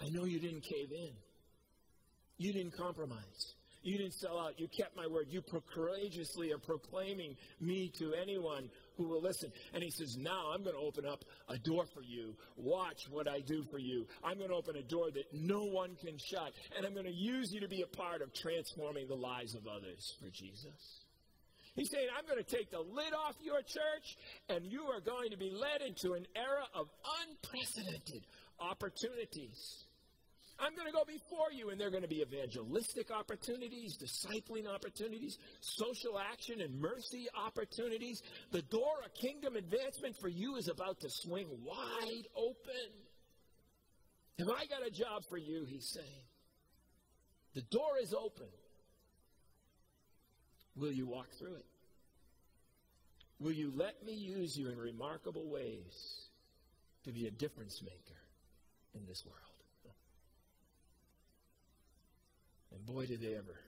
I 0.00 0.08
know 0.08 0.24
you 0.24 0.38
didn't 0.38 0.62
cave 0.62 0.92
in. 0.92 1.12
You 2.38 2.52
didn't 2.52 2.78
compromise. 2.78 3.54
You 3.82 3.98
didn't 3.98 4.14
sell 4.14 4.38
out. 4.38 4.60
You 4.60 4.68
kept 4.68 4.96
my 4.96 5.08
word. 5.08 5.26
You 5.28 5.42
courageously 5.74 6.52
are 6.52 6.58
proclaiming 6.58 7.36
me 7.60 7.92
to 7.98 8.14
anyone 8.14 8.70
who 8.96 9.08
will 9.08 9.22
listen. 9.22 9.50
And 9.74 9.82
he 9.82 9.90
says, 9.90 10.16
Now 10.18 10.52
I'm 10.52 10.62
going 10.62 10.76
to 10.76 10.82
open 10.82 11.06
up 11.06 11.24
a 11.48 11.58
door 11.58 11.84
for 11.94 12.02
you. 12.02 12.34
Watch 12.56 13.08
what 13.10 13.28
I 13.28 13.40
do 13.40 13.64
for 13.70 13.78
you. 13.78 14.06
I'm 14.24 14.38
going 14.38 14.50
to 14.50 14.56
open 14.56 14.76
a 14.76 14.82
door 14.82 15.10
that 15.10 15.24
no 15.32 15.64
one 15.64 15.96
can 15.96 16.16
shut. 16.18 16.52
And 16.76 16.86
I'm 16.86 16.94
going 16.94 17.06
to 17.06 17.14
use 17.14 17.52
you 17.52 17.60
to 17.60 17.68
be 17.68 17.82
a 17.82 17.96
part 17.96 18.22
of 18.22 18.32
transforming 18.34 19.08
the 19.08 19.14
lives 19.14 19.54
of 19.54 19.66
others 19.66 20.16
for 20.20 20.28
Jesus. 20.30 21.04
He's 21.74 21.88
saying, 21.90 22.08
I'm 22.16 22.26
going 22.26 22.42
to 22.42 22.56
take 22.56 22.70
the 22.70 22.80
lid 22.80 23.14
off 23.14 23.34
your 23.40 23.62
church, 23.62 24.16
and 24.50 24.66
you 24.66 24.82
are 24.92 25.00
going 25.00 25.30
to 25.30 25.38
be 25.38 25.50
led 25.50 25.80
into 25.80 26.12
an 26.12 26.26
era 26.36 26.64
of 26.74 26.86
unprecedented 27.24 28.26
opportunities. 28.60 29.86
I'm 30.62 30.76
going 30.76 30.86
to 30.86 30.92
go 30.92 31.04
before 31.04 31.50
you, 31.50 31.70
and 31.70 31.80
there 31.80 31.88
are 31.88 31.90
going 31.90 32.04
to 32.04 32.08
be 32.08 32.22
evangelistic 32.22 33.10
opportunities, 33.10 33.98
discipling 33.98 34.68
opportunities, 34.72 35.36
social 35.60 36.20
action 36.20 36.60
and 36.60 36.80
mercy 36.80 37.26
opportunities. 37.34 38.22
The 38.52 38.62
door 38.62 39.02
of 39.04 39.12
kingdom 39.14 39.56
advancement 39.56 40.14
for 40.20 40.28
you 40.28 40.54
is 40.56 40.68
about 40.68 41.00
to 41.00 41.10
swing 41.10 41.48
wide 41.64 42.28
open. 42.36 42.92
Have 44.38 44.50
I 44.50 44.66
got 44.66 44.86
a 44.86 44.90
job 44.90 45.24
for 45.28 45.36
you? 45.36 45.64
He's 45.68 45.90
saying. 45.92 46.26
The 47.54 47.62
door 47.62 47.98
is 48.00 48.14
open. 48.14 48.46
Will 50.76 50.92
you 50.92 51.06
walk 51.06 51.26
through 51.40 51.56
it? 51.56 51.66
Will 53.40 53.52
you 53.52 53.72
let 53.74 54.06
me 54.06 54.12
use 54.12 54.56
you 54.56 54.70
in 54.70 54.78
remarkable 54.78 55.50
ways 55.50 56.28
to 57.04 57.10
be 57.10 57.26
a 57.26 57.30
difference 57.32 57.82
maker 57.82 58.20
in 58.94 59.04
this 59.06 59.24
world? 59.26 59.51
And 62.74 62.86
boy, 62.86 63.06
did 63.06 63.20
they 63.20 63.34
ever. 63.34 63.58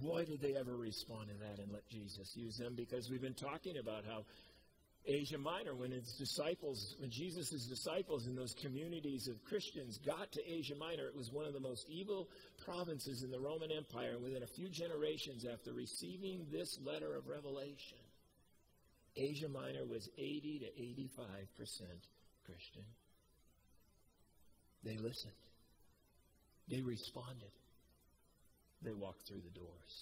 Boy, 0.00 0.24
did 0.24 0.40
they 0.40 0.56
ever 0.56 0.76
respond 0.76 1.28
to 1.28 1.34
that 1.46 1.62
and 1.62 1.72
let 1.72 1.88
Jesus 1.88 2.32
use 2.34 2.56
them 2.56 2.74
because 2.74 3.08
we've 3.10 3.22
been 3.22 3.34
talking 3.34 3.78
about 3.78 4.04
how 4.04 4.24
Asia 5.06 5.36
Minor, 5.36 5.74
when 5.74 5.92
its 5.92 6.16
disciples, 6.16 6.96
when 6.98 7.10
Jesus' 7.10 7.66
disciples 7.66 8.26
in 8.26 8.34
those 8.34 8.54
communities 8.62 9.28
of 9.28 9.42
Christians 9.44 9.98
got 9.98 10.32
to 10.32 10.40
Asia 10.50 10.74
Minor, 10.74 11.06
it 11.08 11.16
was 11.16 11.30
one 11.30 11.44
of 11.46 11.52
the 11.52 11.60
most 11.60 11.86
evil 11.90 12.28
provinces 12.64 13.22
in 13.22 13.30
the 13.30 13.38
Roman 13.38 13.70
Empire. 13.70 14.18
Within 14.18 14.42
a 14.42 14.46
few 14.46 14.68
generations 14.70 15.44
after 15.44 15.72
receiving 15.74 16.46
this 16.50 16.78
letter 16.82 17.14
of 17.16 17.28
Revelation, 17.28 17.98
Asia 19.16 19.48
Minor 19.48 19.84
was 19.84 20.08
80 20.16 20.60
to 20.60 20.82
85% 20.82 21.82
Christian. 22.46 22.84
They 24.82 24.96
listened. 24.96 25.43
They 26.68 26.80
responded. 26.80 27.52
They 28.82 28.92
walked 28.92 29.26
through 29.26 29.40
the 29.40 29.58
doors, 29.58 29.94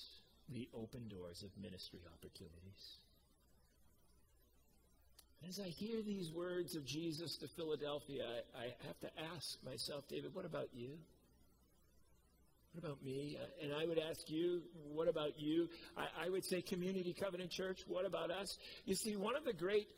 the 0.48 0.68
open 0.74 1.08
doors 1.08 1.42
of 1.42 1.50
ministry 1.62 2.00
opportunities. 2.12 2.98
As 5.48 5.58
I 5.58 5.68
hear 5.68 6.02
these 6.02 6.30
words 6.32 6.76
of 6.76 6.86
Jesus 6.86 7.36
to 7.38 7.48
Philadelphia, 7.56 8.22
I, 8.56 8.58
I, 8.58 8.86
have 8.86 8.98
to 9.00 9.08
ask 9.34 9.58
myself, 9.64 10.04
David, 10.08 10.34
what 10.34 10.44
about 10.44 10.68
you? 10.72 10.90
What 12.72 12.84
about 12.84 13.02
me? 13.02 13.36
Uh, 13.40 13.64
and 13.64 13.72
I 13.74 13.84
would 13.84 13.98
ask 13.98 14.20
you, 14.28 14.62
what 14.92 15.08
about 15.08 15.38
you? 15.38 15.68
I, 15.96 16.26
I 16.26 16.28
would 16.28 16.44
say, 16.44 16.62
Community 16.62 17.14
Covenant 17.18 17.50
Church, 17.50 17.78
what 17.88 18.06
about 18.06 18.30
us? 18.30 18.56
You 18.84 18.94
see, 18.94 19.16
one 19.16 19.36
of 19.36 19.44
the 19.44 19.52
great 19.52 19.88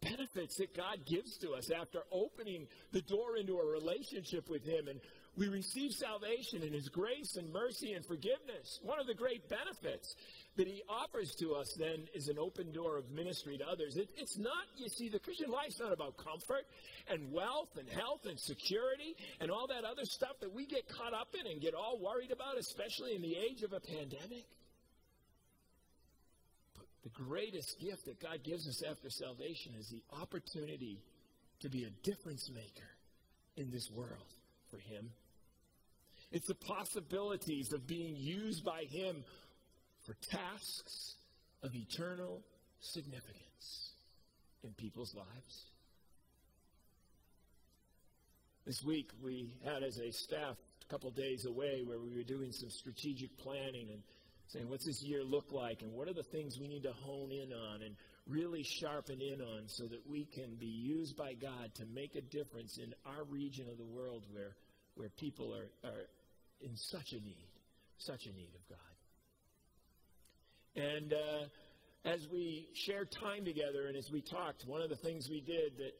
benefits 0.00 0.56
that 0.58 0.76
God 0.76 0.98
gives 1.06 1.36
to 1.38 1.52
us 1.52 1.70
after 1.70 2.00
opening 2.10 2.66
the 2.92 3.02
door 3.02 3.36
into 3.38 3.58
a 3.58 3.66
relationship 3.66 4.48
with 4.48 4.64
Him 4.64 4.88
and 4.88 5.00
we 5.36 5.48
receive 5.48 5.92
salvation 5.92 6.62
in 6.62 6.72
His 6.72 6.88
grace 6.88 7.36
and 7.36 7.52
mercy 7.52 7.92
and 7.92 8.04
forgiveness. 8.04 8.80
One 8.82 8.98
of 8.98 9.06
the 9.06 9.14
great 9.14 9.48
benefits 9.48 10.16
that 10.56 10.66
He 10.66 10.82
offers 10.88 11.34
to 11.36 11.54
us 11.54 11.74
then 11.78 12.08
is 12.14 12.28
an 12.28 12.38
open 12.38 12.72
door 12.72 12.96
of 12.96 13.10
ministry 13.10 13.58
to 13.58 13.68
others. 13.68 13.96
It, 13.96 14.08
it's 14.16 14.38
not, 14.38 14.64
you 14.76 14.88
see, 14.88 15.08
the 15.08 15.18
Christian 15.18 15.50
life's 15.50 15.78
not 15.78 15.92
about 15.92 16.16
comfort 16.16 16.64
and 17.10 17.32
wealth 17.32 17.76
and 17.78 17.88
health 17.88 18.24
and 18.26 18.38
security 18.40 19.14
and 19.40 19.50
all 19.50 19.66
that 19.66 19.84
other 19.84 20.04
stuff 20.04 20.40
that 20.40 20.54
we 20.54 20.66
get 20.66 20.88
caught 20.88 21.12
up 21.12 21.28
in 21.38 21.50
and 21.50 21.60
get 21.60 21.74
all 21.74 21.98
worried 22.00 22.32
about, 22.32 22.56
especially 22.58 23.14
in 23.14 23.20
the 23.20 23.36
age 23.36 23.62
of 23.62 23.74
a 23.74 23.80
pandemic. 23.80 24.46
But 26.74 26.86
the 27.04 27.10
greatest 27.10 27.78
gift 27.78 28.06
that 28.06 28.20
God 28.20 28.42
gives 28.42 28.66
us 28.66 28.82
after 28.88 29.10
salvation 29.10 29.72
is 29.78 29.88
the 29.88 30.02
opportunity 30.18 31.02
to 31.60 31.68
be 31.68 31.84
a 31.84 31.90
difference 32.02 32.50
maker 32.54 32.88
in 33.56 33.70
this 33.70 33.90
world 33.90 34.32
for 34.70 34.78
Him 34.78 35.10
it's 36.32 36.46
the 36.46 36.54
possibilities 36.54 37.72
of 37.72 37.86
being 37.86 38.16
used 38.16 38.64
by 38.64 38.84
Him 38.90 39.24
for 40.04 40.14
tasks 40.30 41.16
of 41.62 41.74
eternal 41.74 42.42
significance 42.80 43.92
in 44.62 44.72
people's 44.72 45.14
lives. 45.14 45.64
This 48.66 48.82
week, 48.84 49.10
we 49.22 49.54
had 49.64 49.82
as 49.84 49.98
a 49.98 50.10
staff 50.10 50.56
a 50.82 50.92
couple 50.92 51.10
days 51.12 51.46
away 51.46 51.82
where 51.84 52.00
we 52.00 52.14
were 52.14 52.24
doing 52.24 52.50
some 52.50 52.70
strategic 52.70 53.36
planning 53.38 53.90
and 53.92 54.02
saying, 54.48 54.68
what's 54.68 54.86
this 54.86 55.02
year 55.02 55.22
look 55.22 55.52
like? 55.52 55.82
And 55.82 55.92
what 55.92 56.08
are 56.08 56.14
the 56.14 56.24
things 56.24 56.58
we 56.58 56.68
need 56.68 56.82
to 56.82 56.92
hone 56.92 57.30
in 57.30 57.52
on 57.52 57.82
and 57.82 57.94
really 58.26 58.64
sharpen 58.64 59.20
in 59.20 59.40
on 59.40 59.68
so 59.68 59.84
that 59.84 60.00
we 60.08 60.24
can 60.24 60.56
be 60.56 60.66
used 60.66 61.16
by 61.16 61.34
God 61.34 61.74
to 61.76 61.84
make 61.86 62.16
a 62.16 62.20
difference 62.20 62.78
in 62.78 62.92
our 63.04 63.24
region 63.24 63.68
of 63.70 63.78
the 63.78 63.84
world 63.84 64.24
where 64.32 64.56
where 64.96 65.08
people 65.10 65.54
are, 65.54 65.88
are 65.88 66.08
in 66.60 66.76
such 66.76 67.12
a 67.12 67.16
need, 67.16 67.48
such 67.98 68.26
a 68.26 68.32
need 68.36 68.50
of 68.54 68.68
God. 68.68 68.78
And 70.76 71.12
uh, 71.12 71.46
as 72.04 72.26
we 72.32 72.68
shared 72.74 73.10
time 73.10 73.44
together 73.44 73.86
and 73.86 73.96
as 73.96 74.10
we 74.10 74.20
talked, 74.20 74.64
one 74.66 74.82
of 74.82 74.90
the 74.90 74.96
things 74.96 75.28
we 75.30 75.40
did 75.40 75.78
that 75.78 75.92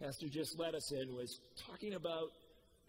Pastor 0.00 0.28
just 0.28 0.58
led 0.58 0.74
us 0.74 0.92
in 0.92 1.14
was 1.14 1.40
talking 1.66 1.94
about 1.94 2.28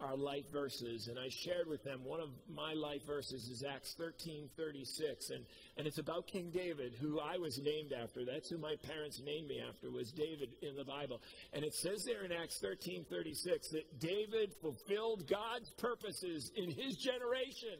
our 0.00 0.16
life 0.16 0.50
verses. 0.52 1.08
And 1.08 1.18
I 1.18 1.28
shared 1.28 1.68
with 1.68 1.82
them 1.82 2.04
one 2.04 2.20
of 2.20 2.28
my 2.48 2.72
life 2.72 3.04
verses 3.06 3.48
is 3.48 3.64
Acts 3.64 3.94
13 3.98 4.48
36. 4.56 5.30
And, 5.30 5.44
and 5.76 5.86
it's 5.86 5.98
about 5.98 6.26
King 6.26 6.50
David, 6.50 6.94
who 7.00 7.18
I 7.18 7.36
was 7.38 7.58
named 7.58 7.92
after. 7.92 8.24
That's 8.24 8.48
who 8.48 8.58
my 8.58 8.76
parents 8.82 9.20
named 9.24 9.48
me 9.48 9.60
after, 9.66 9.90
was 9.90 10.12
David 10.12 10.50
in 10.62 10.76
the 10.76 10.84
Bible. 10.84 11.20
And 11.52 11.64
it 11.64 11.74
says 11.74 12.04
there 12.04 12.24
in 12.24 12.32
Acts 12.32 12.58
13 12.58 13.06
36 13.10 13.68
that 13.70 14.00
David 14.00 14.52
fulfilled 14.60 15.28
God's 15.28 15.70
purposes 15.70 16.50
in 16.56 16.70
his 16.70 16.96
generation. 16.96 17.78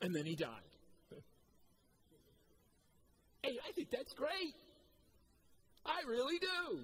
And 0.00 0.14
then 0.14 0.26
he 0.26 0.34
died. 0.34 0.48
hey, 3.42 3.58
I 3.68 3.72
think 3.72 3.90
that's 3.90 4.12
great. 4.14 4.54
I 5.86 6.08
really 6.08 6.38
do. 6.38 6.78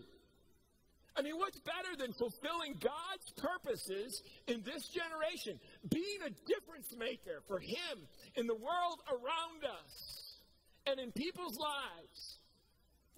I 1.17 1.23
mean, 1.23 1.37
what's 1.37 1.59
better 1.61 1.97
than 1.99 2.12
fulfilling 2.12 2.75
God's 2.81 3.31
purposes 3.37 4.23
in 4.47 4.62
this 4.62 4.88
generation? 4.88 5.59
Being 5.90 6.23
a 6.26 6.31
difference 6.47 6.95
maker 6.97 7.43
for 7.47 7.59
Him 7.59 8.07
in 8.37 8.47
the 8.47 8.55
world 8.55 9.00
around 9.11 9.64
us 9.64 10.40
and 10.87 11.00
in 11.00 11.12
people's 11.12 11.59
lives. 11.59 12.38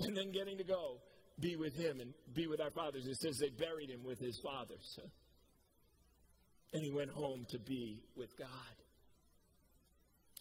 And 0.00 0.16
then 0.16 0.32
getting 0.32 0.58
to 0.58 0.64
go 0.64 0.98
be 1.38 1.56
with 1.56 1.74
Him 1.76 2.00
and 2.00 2.12
be 2.34 2.46
with 2.46 2.60
our 2.60 2.70
fathers. 2.70 3.06
It 3.06 3.16
says 3.16 3.38
they 3.38 3.50
buried 3.50 3.90
Him 3.90 4.04
with 4.04 4.18
His 4.18 4.38
fathers. 4.38 4.98
And 6.72 6.82
He 6.82 6.90
went 6.90 7.10
home 7.10 7.46
to 7.50 7.58
be 7.58 8.02
with 8.16 8.36
God. 8.38 8.48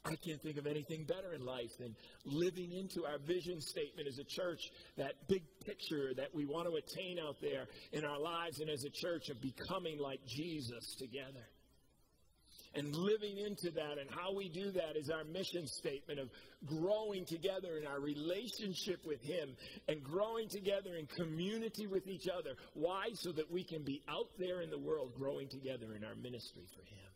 I 0.04 0.16
can't 0.16 0.42
think 0.42 0.58
of 0.58 0.66
anything 0.66 1.06
better 1.06 1.34
in 1.34 1.46
life 1.46 1.78
than 1.80 1.96
living 2.26 2.72
into 2.72 3.06
our 3.06 3.20
vision 3.20 3.62
statement 3.62 4.08
as 4.08 4.18
a 4.18 4.24
church, 4.24 4.72
that 4.98 5.14
big 5.28 5.44
picture 5.64 6.14
that 6.16 6.34
we 6.34 6.46
want 6.46 6.68
to 6.68 6.76
attain 6.76 7.20
out 7.20 7.36
there 7.40 7.68
in 7.92 8.04
our 8.04 8.20
lives 8.20 8.60
and 8.60 8.70
as 8.70 8.84
a 8.84 8.90
church 8.90 9.30
of 9.30 9.40
becoming 9.40 10.00
like 10.00 10.20
Jesus 10.26 10.96
together. 10.98 11.46
And 12.74 12.96
living 12.96 13.38
into 13.38 13.70
that 13.72 14.00
and 14.00 14.10
how 14.10 14.34
we 14.34 14.48
do 14.48 14.72
that 14.72 14.96
is 14.96 15.10
our 15.10 15.26
mission 15.26 15.68
statement 15.68 16.20
of 16.20 16.30
growing 16.66 17.26
together 17.26 17.78
in 17.78 17.86
our 17.86 18.00
relationship 18.00 19.06
with 19.06 19.22
Him 19.22 19.56
and 19.88 20.02
growing 20.02 20.48
together 20.48 20.96
in 20.96 21.06
community 21.06 21.86
with 21.86 22.08
each 22.08 22.28
other. 22.28 22.56
Why? 22.74 23.10
So 23.14 23.34
that 23.34 23.52
we 23.52 23.66
can 23.66 23.84
be 23.84 24.02
out 24.10 24.30
there 24.40 24.62
in 24.62 24.70
the 24.70 24.80
world 24.80 25.14
growing 25.20 25.50
together 25.50 25.94
in 25.96 26.04
our 26.06 26.16
ministry 26.16 26.66
for 26.74 26.82
Him. 26.82 27.12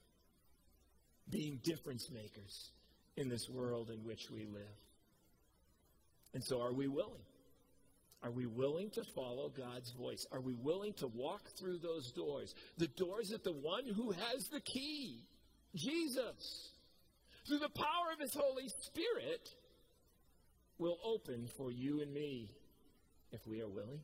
Being 1.30 1.60
difference 1.64 2.12
makers 2.12 2.72
in 3.18 3.30
this 3.30 3.48
world 3.50 3.90
in 3.90 4.04
which 4.04 4.30
we 4.32 4.46
live. 4.46 4.64
And 6.34 6.44
so, 6.44 6.62
are 6.62 6.74
we 6.74 6.88
willing? 6.88 7.24
Are 8.24 8.32
we 8.32 8.46
willing 8.46 8.90
to 8.92 9.04
follow 9.16 9.50
God's 9.50 9.92
voice? 9.92 10.26
Are 10.32 10.42
we 10.42 10.56
willing 10.56 10.94
to 10.94 11.08
walk 11.08 11.44
through 11.60 11.78
those 11.78 12.12
doors? 12.12 12.54
The 12.78 12.88
doors 12.88 13.30
that 13.30 13.44
the 13.44 13.54
one 13.54 13.86
who 13.86 14.12
has 14.12 14.48
the 14.52 14.62
key, 14.62 15.24
Jesus, 15.76 16.72
through 17.48 17.60
the 17.60 17.70
power 17.70 18.12
of 18.14 18.20
his 18.20 18.34
Holy 18.34 18.68
Spirit, 18.82 19.50
will 20.80 20.98
open 21.06 21.48
for 21.56 21.72
you 21.72 22.02
and 22.02 22.12
me 22.12 22.50
if 23.32 23.46
we 23.48 23.62
are 23.62 23.70
willing. 23.70 24.02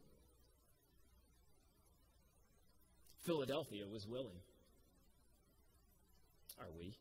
Philadelphia 3.26 3.86
was 3.92 4.08
willing. 4.08 4.40
Are 6.60 6.70
we? 6.78 6.96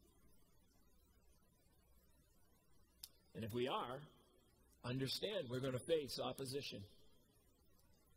And 3.35 3.45
if 3.45 3.53
we 3.55 3.69
are, 3.69 4.01
understand 4.85 5.47
we're 5.51 5.61
going 5.61 5.73
to 5.73 5.79
face 5.79 6.19
opposition. 6.23 6.81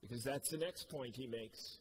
Because 0.01 0.23
that's 0.23 0.49
the 0.49 0.57
next 0.57 0.89
point 0.89 1.15
he 1.15 1.27
makes. 1.27 1.77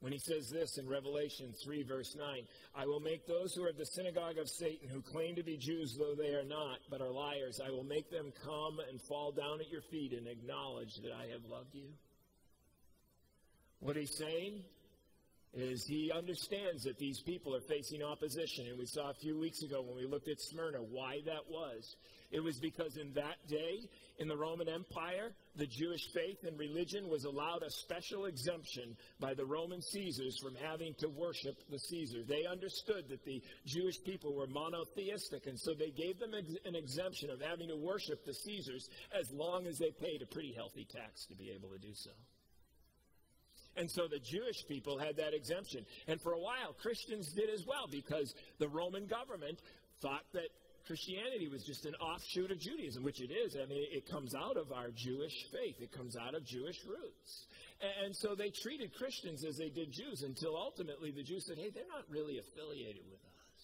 When 0.00 0.12
he 0.12 0.18
says 0.18 0.48
this 0.48 0.78
in 0.78 0.88
Revelation 0.88 1.52
3, 1.62 1.82
verse 1.82 2.16
9, 2.18 2.26
I 2.74 2.86
will 2.86 3.00
make 3.00 3.26
those 3.26 3.54
who 3.54 3.64
are 3.64 3.68
of 3.68 3.76
the 3.76 3.84
synagogue 3.84 4.38
of 4.38 4.48
Satan, 4.48 4.88
who 4.88 5.02
claim 5.02 5.36
to 5.36 5.42
be 5.42 5.58
Jews, 5.58 5.94
though 5.98 6.14
they 6.14 6.30
are 6.30 6.44
not, 6.44 6.78
but 6.90 7.02
are 7.02 7.10
liars, 7.10 7.60
I 7.64 7.70
will 7.70 7.84
make 7.84 8.10
them 8.10 8.32
come 8.42 8.78
and 8.88 9.00
fall 9.02 9.30
down 9.30 9.60
at 9.60 9.70
your 9.70 9.82
feet 9.82 10.14
and 10.14 10.26
acknowledge 10.26 10.96
that 11.02 11.12
I 11.12 11.30
have 11.32 11.44
loved 11.50 11.74
you. 11.74 11.88
What 13.80 13.96
he's 13.96 14.16
saying 14.16 14.62
is 15.52 15.84
he 15.84 16.12
understands 16.12 16.84
that 16.84 16.98
these 16.98 17.20
people 17.20 17.54
are 17.54 17.60
facing 17.60 18.02
opposition. 18.02 18.68
And 18.68 18.78
we 18.78 18.86
saw 18.86 19.10
a 19.10 19.14
few 19.14 19.38
weeks 19.38 19.62
ago 19.62 19.82
when 19.82 19.96
we 19.96 20.06
looked 20.06 20.28
at 20.28 20.40
Smyrna 20.40 20.78
why 20.78 21.20
that 21.26 21.50
was. 21.50 21.96
It 22.30 22.40
was 22.40 22.58
because 22.60 22.96
in 22.96 23.12
that 23.14 23.36
day, 23.48 23.88
in 24.18 24.28
the 24.28 24.36
Roman 24.36 24.68
Empire, 24.68 25.32
the 25.56 25.66
Jewish 25.66 26.06
faith 26.14 26.44
and 26.46 26.56
religion 26.58 27.08
was 27.08 27.24
allowed 27.24 27.62
a 27.62 27.70
special 27.70 28.26
exemption 28.26 28.96
by 29.18 29.34
the 29.34 29.44
Roman 29.44 29.82
Caesars 29.82 30.38
from 30.38 30.54
having 30.54 30.94
to 30.98 31.08
worship 31.08 31.56
the 31.70 31.78
Caesar. 31.78 32.18
They 32.22 32.46
understood 32.46 33.08
that 33.08 33.24
the 33.24 33.42
Jewish 33.66 33.96
people 34.04 34.34
were 34.34 34.46
monotheistic, 34.46 35.46
and 35.46 35.58
so 35.58 35.74
they 35.74 35.90
gave 35.90 36.20
them 36.20 36.34
ex- 36.36 36.54
an 36.64 36.76
exemption 36.76 37.30
of 37.30 37.40
having 37.40 37.68
to 37.68 37.76
worship 37.76 38.24
the 38.24 38.34
Caesars 38.34 38.88
as 39.18 39.28
long 39.32 39.66
as 39.66 39.78
they 39.78 39.90
paid 39.90 40.22
a 40.22 40.26
pretty 40.26 40.52
healthy 40.52 40.86
tax 40.88 41.26
to 41.26 41.34
be 41.34 41.50
able 41.50 41.70
to 41.70 41.78
do 41.78 41.94
so. 41.94 42.10
And 43.76 43.90
so 43.90 44.06
the 44.06 44.18
Jewish 44.18 44.66
people 44.68 44.98
had 44.98 45.16
that 45.16 45.34
exemption. 45.34 45.84
And 46.06 46.20
for 46.20 46.32
a 46.32 46.38
while, 46.38 46.74
Christians 46.80 47.32
did 47.32 47.50
as 47.50 47.64
well 47.66 47.86
because 47.90 48.34
the 48.58 48.68
Roman 48.68 49.06
government 49.06 49.60
thought 50.00 50.24
that 50.32 50.48
Christianity 50.90 51.46
was 51.46 51.62
just 51.62 51.86
an 51.86 51.94
offshoot 52.02 52.50
of 52.50 52.58
Judaism, 52.58 53.04
which 53.04 53.20
it 53.20 53.30
is. 53.30 53.54
I 53.54 53.64
mean, 53.70 53.86
it 53.92 54.10
comes 54.10 54.34
out 54.34 54.56
of 54.56 54.72
our 54.72 54.90
Jewish 54.90 55.46
faith, 55.52 55.76
it 55.78 55.92
comes 55.92 56.16
out 56.16 56.34
of 56.34 56.44
Jewish 56.44 56.82
roots. 56.84 57.46
And 58.02 58.10
so 58.16 58.34
they 58.34 58.50
treated 58.50 58.92
Christians 58.98 59.44
as 59.44 59.56
they 59.56 59.68
did 59.68 59.92
Jews 59.92 60.24
until 60.26 60.56
ultimately 60.56 61.12
the 61.12 61.22
Jews 61.22 61.46
said, 61.46 61.58
hey, 61.58 61.70
they're 61.72 61.86
not 61.86 62.10
really 62.10 62.38
affiliated 62.38 63.04
with 63.08 63.20
us. 63.22 63.62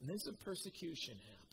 And 0.00 0.10
then 0.10 0.18
some 0.18 0.34
persecution 0.44 1.14
happened. 1.14 1.46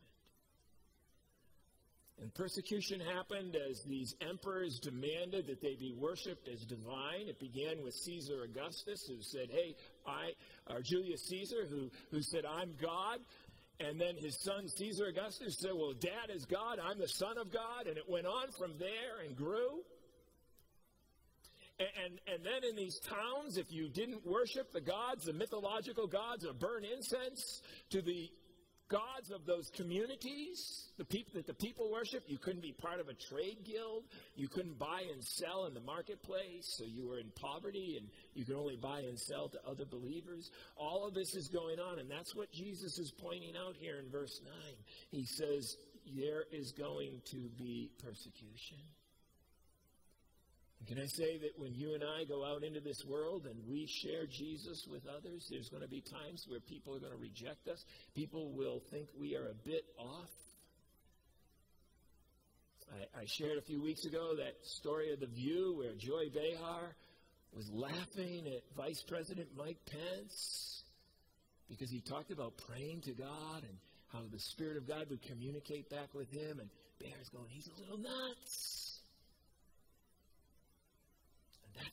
And 2.21 2.33
persecution 2.33 3.01
happened 3.01 3.55
as 3.55 3.83
these 3.83 4.15
emperors 4.21 4.79
demanded 4.81 5.47
that 5.47 5.61
they 5.61 5.75
be 5.75 5.93
worshipped 5.97 6.47
as 6.47 6.63
divine. 6.65 7.27
It 7.27 7.39
began 7.39 7.83
with 7.83 7.93
Caesar 8.05 8.43
Augustus, 8.43 9.05
who 9.07 9.17
said, 9.21 9.49
Hey, 9.51 9.75
I, 10.07 10.31
or 10.73 10.81
Julius 10.81 11.27
Caesar, 11.27 11.65
who, 11.69 11.89
who 12.11 12.21
said, 12.21 12.45
I'm 12.45 12.75
God. 12.81 13.19
And 13.79 13.99
then 13.99 14.15
his 14.15 14.37
son 14.37 14.67
Caesar 14.67 15.07
Augustus 15.07 15.57
said, 15.57 15.71
Well, 15.73 15.93
dad 15.93 16.29
is 16.33 16.45
God, 16.45 16.79
I'm 16.83 16.99
the 16.99 17.07
son 17.07 17.37
of 17.37 17.51
God. 17.51 17.87
And 17.87 17.97
it 17.97 18.07
went 18.07 18.27
on 18.27 18.51
from 18.51 18.73
there 18.77 19.25
and 19.25 19.35
grew. 19.35 19.83
And, 21.79 21.89
and, 22.05 22.19
and, 22.27 22.45
then 22.45 22.69
in 22.69 22.75
these 22.75 22.99
towns, 22.99 23.57
if 23.57 23.71
you 23.71 23.89
didn't 23.89 24.27
worship 24.27 24.71
the 24.71 24.81
gods, 24.81 25.25
the 25.25 25.33
mythological 25.33 26.05
gods, 26.05 26.45
or 26.45 26.53
burn 26.53 26.85
incense 26.85 27.63
to 27.89 28.01
the 28.03 28.29
gods 28.89 29.31
of 29.31 29.45
those 29.45 29.69
communities 29.75 30.89
the 30.97 31.05
people 31.05 31.33
that 31.35 31.47
the 31.47 31.53
people 31.53 31.91
worship 31.91 32.23
you 32.27 32.37
couldn't 32.37 32.61
be 32.61 32.71
part 32.73 32.99
of 32.99 33.07
a 33.07 33.13
trade 33.13 33.57
guild 33.65 34.03
you 34.35 34.47
couldn't 34.47 34.77
buy 34.77 35.03
and 35.11 35.23
sell 35.23 35.65
in 35.65 35.73
the 35.73 35.81
marketplace 35.81 36.75
so 36.77 36.83
you 36.85 37.07
were 37.07 37.17
in 37.17 37.31
poverty 37.35 37.97
and 37.99 38.09
you 38.33 38.45
could 38.45 38.55
only 38.55 38.75
buy 38.75 38.99
and 38.99 39.17
sell 39.17 39.47
to 39.49 39.57
other 39.67 39.85
believers. 39.85 40.51
All 40.75 41.07
of 41.07 41.13
this 41.13 41.35
is 41.35 41.47
going 41.47 41.79
on 41.79 41.99
and 41.99 42.09
that's 42.09 42.35
what 42.35 42.51
jesus 42.51 42.97
is 42.99 43.11
pointing 43.11 43.53
out 43.55 43.75
here 43.79 43.99
in 43.99 44.09
verse 44.09 44.41
9 44.43 44.53
he 45.09 45.25
says 45.25 45.75
there 46.15 46.43
is 46.51 46.71
going 46.71 47.21
to 47.31 47.49
be 47.57 47.89
persecution 48.03 48.77
can 50.87 50.99
I 50.99 51.05
say 51.05 51.37
that 51.37 51.57
when 51.57 51.73
you 51.73 51.93
and 51.93 52.03
I 52.03 52.25
go 52.25 52.43
out 52.43 52.63
into 52.63 52.81
this 52.81 53.05
world 53.05 53.45
and 53.45 53.55
we 53.69 53.87
share 53.87 54.25
Jesus 54.25 54.85
with 54.89 55.03
others, 55.07 55.47
there's 55.49 55.69
going 55.69 55.83
to 55.83 55.89
be 55.89 56.01
times 56.01 56.45
where 56.47 56.59
people 56.59 56.95
are 56.95 56.99
going 56.99 57.13
to 57.13 57.17
reject 57.17 57.67
us. 57.67 57.83
People 58.15 58.51
will 58.51 58.81
think 58.91 59.07
we 59.17 59.35
are 59.35 59.47
a 59.47 59.53
bit 59.65 59.85
off. 59.97 60.29
I, 62.91 63.21
I 63.21 63.25
shared 63.25 63.57
a 63.57 63.61
few 63.61 63.81
weeks 63.81 64.05
ago 64.05 64.35
that 64.37 64.55
story 64.63 65.13
of 65.13 65.19
The 65.19 65.27
View 65.27 65.75
where 65.77 65.93
Joy 65.95 66.29
Behar 66.33 66.95
was 67.55 67.69
laughing 67.71 68.47
at 68.47 68.63
Vice 68.75 69.03
President 69.07 69.47
Mike 69.55 69.79
Pence 69.85 70.83
because 71.69 71.89
he 71.89 72.01
talked 72.01 72.31
about 72.31 72.53
praying 72.67 73.01
to 73.01 73.11
God 73.11 73.63
and 73.63 73.77
how 74.11 74.21
the 74.31 74.39
Spirit 74.39 74.77
of 74.77 74.87
God 74.87 75.09
would 75.09 75.21
communicate 75.21 75.89
back 75.89 76.13
with 76.13 76.29
him. 76.31 76.59
And 76.59 76.69
Behar's 76.99 77.29
going, 77.29 77.45
he's 77.49 77.67
a 77.67 77.81
little 77.81 77.97
nuts. 77.97 78.92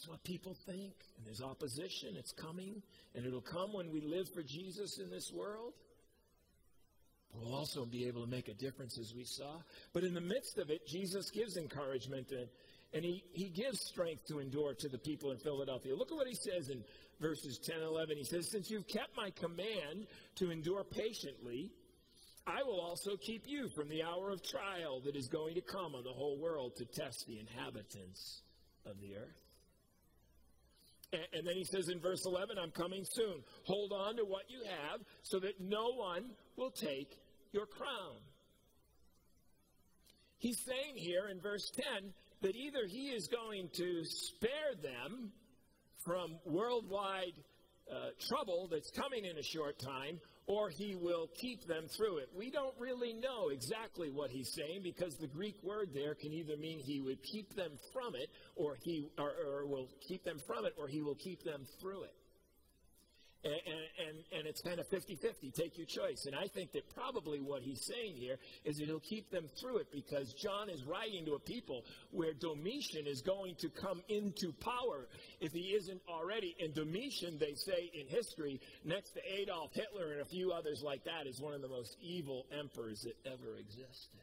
That's 0.00 0.08
what 0.08 0.24
people 0.24 0.56
think. 0.64 0.94
And 1.18 1.26
there's 1.26 1.42
opposition. 1.42 2.14
It's 2.16 2.32
coming. 2.32 2.82
And 3.14 3.26
it'll 3.26 3.42
come 3.42 3.74
when 3.74 3.90
we 3.90 4.00
live 4.00 4.30
for 4.32 4.42
Jesus 4.42 4.98
in 4.98 5.10
this 5.10 5.30
world. 5.30 5.74
We'll 7.34 7.54
also 7.54 7.84
be 7.84 8.06
able 8.06 8.24
to 8.24 8.30
make 8.30 8.48
a 8.48 8.54
difference 8.54 8.98
as 8.98 9.12
we 9.14 9.24
saw. 9.24 9.58
But 9.92 10.04
in 10.04 10.14
the 10.14 10.20
midst 10.22 10.56
of 10.56 10.70
it, 10.70 10.86
Jesus 10.88 11.30
gives 11.30 11.58
encouragement 11.58 12.30
and, 12.30 12.48
and 12.94 13.04
he, 13.04 13.22
he 13.34 13.50
gives 13.50 13.84
strength 13.84 14.26
to 14.28 14.38
endure 14.38 14.72
to 14.72 14.88
the 14.88 14.96
people 14.96 15.32
in 15.32 15.36
Philadelphia. 15.36 15.94
Look 15.94 16.10
at 16.10 16.16
what 16.16 16.26
he 16.26 16.34
says 16.34 16.70
in 16.70 16.82
verses 17.20 17.58
10 17.58 17.76
and 17.76 17.84
11. 17.84 18.16
He 18.16 18.24
says, 18.24 18.50
Since 18.50 18.70
you've 18.70 18.88
kept 18.88 19.14
my 19.18 19.28
command 19.32 20.06
to 20.36 20.50
endure 20.50 20.82
patiently, 20.82 21.72
I 22.46 22.62
will 22.62 22.80
also 22.80 23.18
keep 23.18 23.42
you 23.46 23.68
from 23.76 23.90
the 23.90 24.02
hour 24.02 24.30
of 24.30 24.42
trial 24.42 25.02
that 25.04 25.14
is 25.14 25.28
going 25.28 25.56
to 25.56 25.60
come 25.60 25.94
on 25.94 26.04
the 26.04 26.10
whole 26.10 26.38
world 26.38 26.76
to 26.76 26.86
test 26.86 27.26
the 27.26 27.38
inhabitants 27.38 28.40
of 28.86 28.98
the 29.02 29.16
earth. 29.16 29.49
And 31.12 31.44
then 31.46 31.56
he 31.56 31.64
says 31.64 31.88
in 31.88 32.00
verse 32.00 32.24
11, 32.24 32.56
I'm 32.56 32.70
coming 32.70 33.04
soon. 33.04 33.42
Hold 33.64 33.92
on 33.92 34.16
to 34.16 34.24
what 34.24 34.44
you 34.48 34.62
have 34.64 35.00
so 35.22 35.40
that 35.40 35.60
no 35.60 35.92
one 35.94 36.30
will 36.56 36.70
take 36.70 37.18
your 37.52 37.66
crown. 37.66 38.16
He's 40.38 40.58
saying 40.64 40.94
here 40.96 41.28
in 41.28 41.40
verse 41.40 41.70
10 42.00 42.12
that 42.42 42.56
either 42.56 42.86
he 42.86 43.08
is 43.08 43.28
going 43.28 43.68
to 43.74 44.04
spare 44.04 44.74
them 44.82 45.32
from 46.04 46.38
worldwide 46.46 47.34
uh, 47.90 48.10
trouble 48.28 48.68
that's 48.70 48.90
coming 48.90 49.24
in 49.24 49.36
a 49.36 49.42
short 49.42 49.78
time, 49.78 50.20
or 50.50 50.68
he 50.68 50.96
will 50.96 51.30
keep 51.40 51.64
them 51.68 51.86
through 51.96 52.18
it. 52.18 52.28
We 52.36 52.50
don't 52.50 52.74
really 52.76 53.12
know 53.12 53.50
exactly 53.50 54.10
what 54.10 54.30
he's 54.30 54.52
saying 54.52 54.80
because 54.82 55.14
the 55.16 55.28
Greek 55.28 55.54
word 55.62 55.90
there 55.94 56.16
can 56.16 56.32
either 56.32 56.56
mean 56.56 56.80
he 56.80 57.00
would 57.00 57.22
keep 57.22 57.54
them 57.54 57.70
from 57.92 58.16
it, 58.16 58.28
or 58.56 58.76
he 58.82 59.08
or, 59.16 59.30
or 59.30 59.66
will 59.66 59.88
keep 60.08 60.24
them 60.24 60.40
from 60.48 60.64
it, 60.64 60.74
or 60.76 60.88
he 60.88 61.02
will 61.02 61.14
keep 61.14 61.44
them 61.44 61.66
through 61.80 62.02
it. 62.02 62.14
And, 63.42 63.54
and, 63.54 64.16
and 64.36 64.46
it's 64.46 64.60
kind 64.60 64.78
of 64.78 64.86
50 64.88 65.16
50. 65.16 65.50
Take 65.50 65.78
your 65.78 65.86
choice. 65.86 66.26
And 66.26 66.36
I 66.36 66.46
think 66.46 66.72
that 66.72 66.94
probably 66.94 67.40
what 67.40 67.62
he's 67.62 67.82
saying 67.86 68.16
here 68.16 68.36
is 68.66 68.76
that 68.76 68.84
he'll 68.84 69.00
keep 69.00 69.30
them 69.30 69.46
through 69.58 69.78
it 69.78 69.86
because 69.90 70.34
John 70.34 70.68
is 70.68 70.84
writing 70.84 71.24
to 71.24 71.32
a 71.32 71.38
people 71.38 71.84
where 72.10 72.34
Domitian 72.34 73.06
is 73.06 73.22
going 73.22 73.54
to 73.60 73.70
come 73.70 74.02
into 74.08 74.52
power 74.52 75.08
if 75.40 75.52
he 75.52 75.72
isn't 75.72 76.02
already. 76.06 76.54
And 76.60 76.74
Domitian, 76.74 77.38
they 77.38 77.54
say 77.54 77.90
in 77.94 78.08
history, 78.08 78.60
next 78.84 79.12
to 79.12 79.20
Adolf 79.26 79.70
Hitler 79.72 80.12
and 80.12 80.20
a 80.20 80.26
few 80.26 80.52
others 80.52 80.82
like 80.84 81.04
that, 81.04 81.26
is 81.26 81.40
one 81.40 81.54
of 81.54 81.62
the 81.62 81.68
most 81.68 81.96
evil 82.02 82.44
emperors 82.58 83.02
that 83.02 83.16
ever 83.24 83.56
existed. 83.56 84.20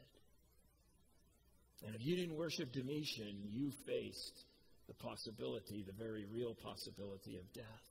And 1.86 1.94
if 1.94 2.04
you 2.04 2.16
didn't 2.16 2.36
worship 2.36 2.72
Domitian, 2.72 3.36
you 3.50 3.72
faced 3.86 4.44
the 4.88 4.94
possibility, 4.94 5.84
the 5.86 5.92
very 5.92 6.24
real 6.32 6.54
possibility 6.54 7.36
of 7.36 7.52
death. 7.52 7.87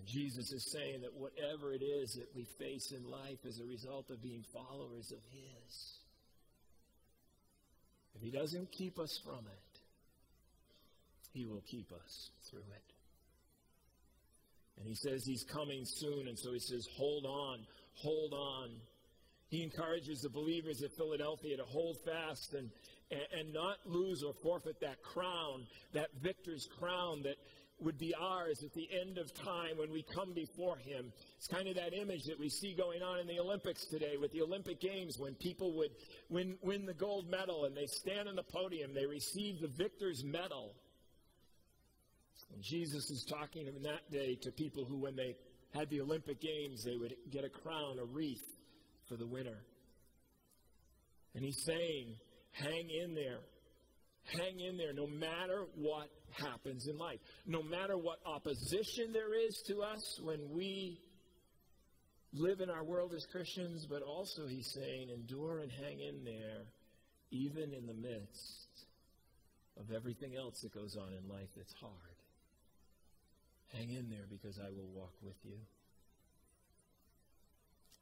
And 0.00 0.08
Jesus 0.08 0.50
is 0.50 0.72
saying 0.72 1.02
that 1.02 1.12
whatever 1.12 1.74
it 1.74 1.82
is 1.82 2.14
that 2.14 2.34
we 2.34 2.46
face 2.58 2.90
in 2.90 3.04
life 3.10 3.44
as 3.46 3.60
a 3.60 3.66
result 3.66 4.08
of 4.08 4.22
being 4.22 4.42
followers 4.50 5.12
of 5.12 5.18
His, 5.30 5.98
if 8.14 8.22
He 8.22 8.30
doesn't 8.30 8.72
keep 8.72 8.98
us 8.98 9.20
from 9.22 9.40
it, 9.40 9.80
He 11.34 11.44
will 11.44 11.62
keep 11.70 11.92
us 11.92 12.30
through 12.48 12.60
it. 12.60 12.92
And 14.78 14.88
He 14.88 14.94
says 14.94 15.22
He's 15.26 15.44
coming 15.44 15.82
soon, 15.84 16.28
and 16.28 16.38
so 16.38 16.54
He 16.54 16.60
says, 16.60 16.88
hold 16.96 17.26
on, 17.26 17.58
hold 17.96 18.32
on. 18.32 18.70
He 19.48 19.62
encourages 19.62 20.22
the 20.22 20.30
believers 20.30 20.82
at 20.82 20.92
Philadelphia 20.96 21.58
to 21.58 21.64
hold 21.64 21.98
fast 22.06 22.54
and, 22.54 22.70
and, 23.10 23.20
and 23.38 23.52
not 23.52 23.76
lose 23.84 24.22
or 24.22 24.32
forfeit 24.42 24.80
that 24.80 25.02
crown, 25.02 25.66
that 25.92 26.08
victor's 26.22 26.66
crown 26.78 27.20
that 27.24 27.36
would 27.80 27.98
be 27.98 28.14
ours 28.14 28.62
at 28.64 28.72
the 28.74 28.88
end 29.00 29.18
of 29.18 29.32
time 29.34 29.78
when 29.78 29.90
we 29.90 30.02
come 30.02 30.32
before 30.32 30.76
Him. 30.76 31.12
It's 31.36 31.46
kind 31.46 31.68
of 31.68 31.76
that 31.76 31.94
image 31.94 32.24
that 32.24 32.38
we 32.38 32.48
see 32.48 32.74
going 32.74 33.02
on 33.02 33.18
in 33.20 33.26
the 33.26 33.40
Olympics 33.40 33.84
today 33.86 34.16
with 34.20 34.32
the 34.32 34.42
Olympic 34.42 34.80
Games 34.80 35.18
when 35.18 35.34
people 35.34 35.76
would 35.76 35.90
win, 36.28 36.56
win 36.62 36.86
the 36.86 36.94
gold 36.94 37.30
medal 37.30 37.64
and 37.64 37.76
they 37.76 37.86
stand 37.86 38.28
on 38.28 38.36
the 38.36 38.42
podium, 38.42 38.92
they 38.94 39.06
receive 39.06 39.60
the 39.60 39.68
victor's 39.68 40.22
medal. 40.24 40.74
And 42.52 42.62
Jesus 42.62 43.10
is 43.10 43.24
talking 43.24 43.66
in 43.66 43.82
that 43.82 44.10
day 44.10 44.36
to 44.42 44.50
people 44.50 44.84
who, 44.84 44.98
when 44.98 45.16
they 45.16 45.36
had 45.74 45.88
the 45.90 46.00
Olympic 46.00 46.40
Games, 46.40 46.84
they 46.84 46.96
would 46.96 47.14
get 47.30 47.44
a 47.44 47.48
crown, 47.48 47.98
a 48.00 48.04
wreath 48.04 48.44
for 49.08 49.16
the 49.16 49.26
winner. 49.26 49.58
And 51.34 51.44
he's 51.44 51.62
saying, 51.64 52.16
hang 52.52 52.90
in 52.90 53.14
there. 53.14 53.38
Hang 54.24 54.60
in 54.60 54.76
there 54.76 54.92
no 54.92 55.06
matter 55.06 55.64
what 55.74 56.08
happens 56.32 56.86
in 56.86 56.96
life. 56.98 57.18
No 57.46 57.62
matter 57.62 57.96
what 57.96 58.18
opposition 58.24 59.12
there 59.12 59.34
is 59.34 59.62
to 59.66 59.82
us 59.82 60.20
when 60.22 60.50
we 60.50 61.00
live 62.32 62.60
in 62.60 62.70
our 62.70 62.84
world 62.84 63.12
as 63.14 63.26
Christians, 63.32 63.86
but 63.88 64.02
also 64.02 64.46
he's 64.46 64.70
saying, 64.72 65.08
endure 65.10 65.60
and 65.60 65.70
hang 65.72 66.00
in 66.00 66.24
there, 66.24 66.62
even 67.32 67.74
in 67.74 67.86
the 67.86 67.94
midst 67.94 68.86
of 69.78 69.90
everything 69.94 70.36
else 70.36 70.60
that 70.62 70.72
goes 70.72 70.96
on 70.96 71.08
in 71.12 71.28
life 71.28 71.48
that's 71.56 71.74
hard. 71.80 71.92
Hang 73.72 73.90
in 73.90 74.10
there 74.10 74.26
because 74.30 74.58
I 74.58 74.68
will 74.70 74.88
walk 74.94 75.14
with 75.22 75.36
you. 75.44 75.58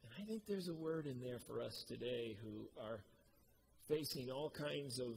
And 0.03 0.13
I 0.23 0.27
think 0.29 0.43
there's 0.47 0.69
a 0.69 0.75
word 0.75 1.07
in 1.07 1.21
there 1.21 1.39
for 1.47 1.61
us 1.63 1.85
today 1.89 2.37
who 2.43 2.69
are 2.83 3.01
facing 3.89 4.31
all 4.31 4.51
kinds 4.51 4.99
of 4.99 5.13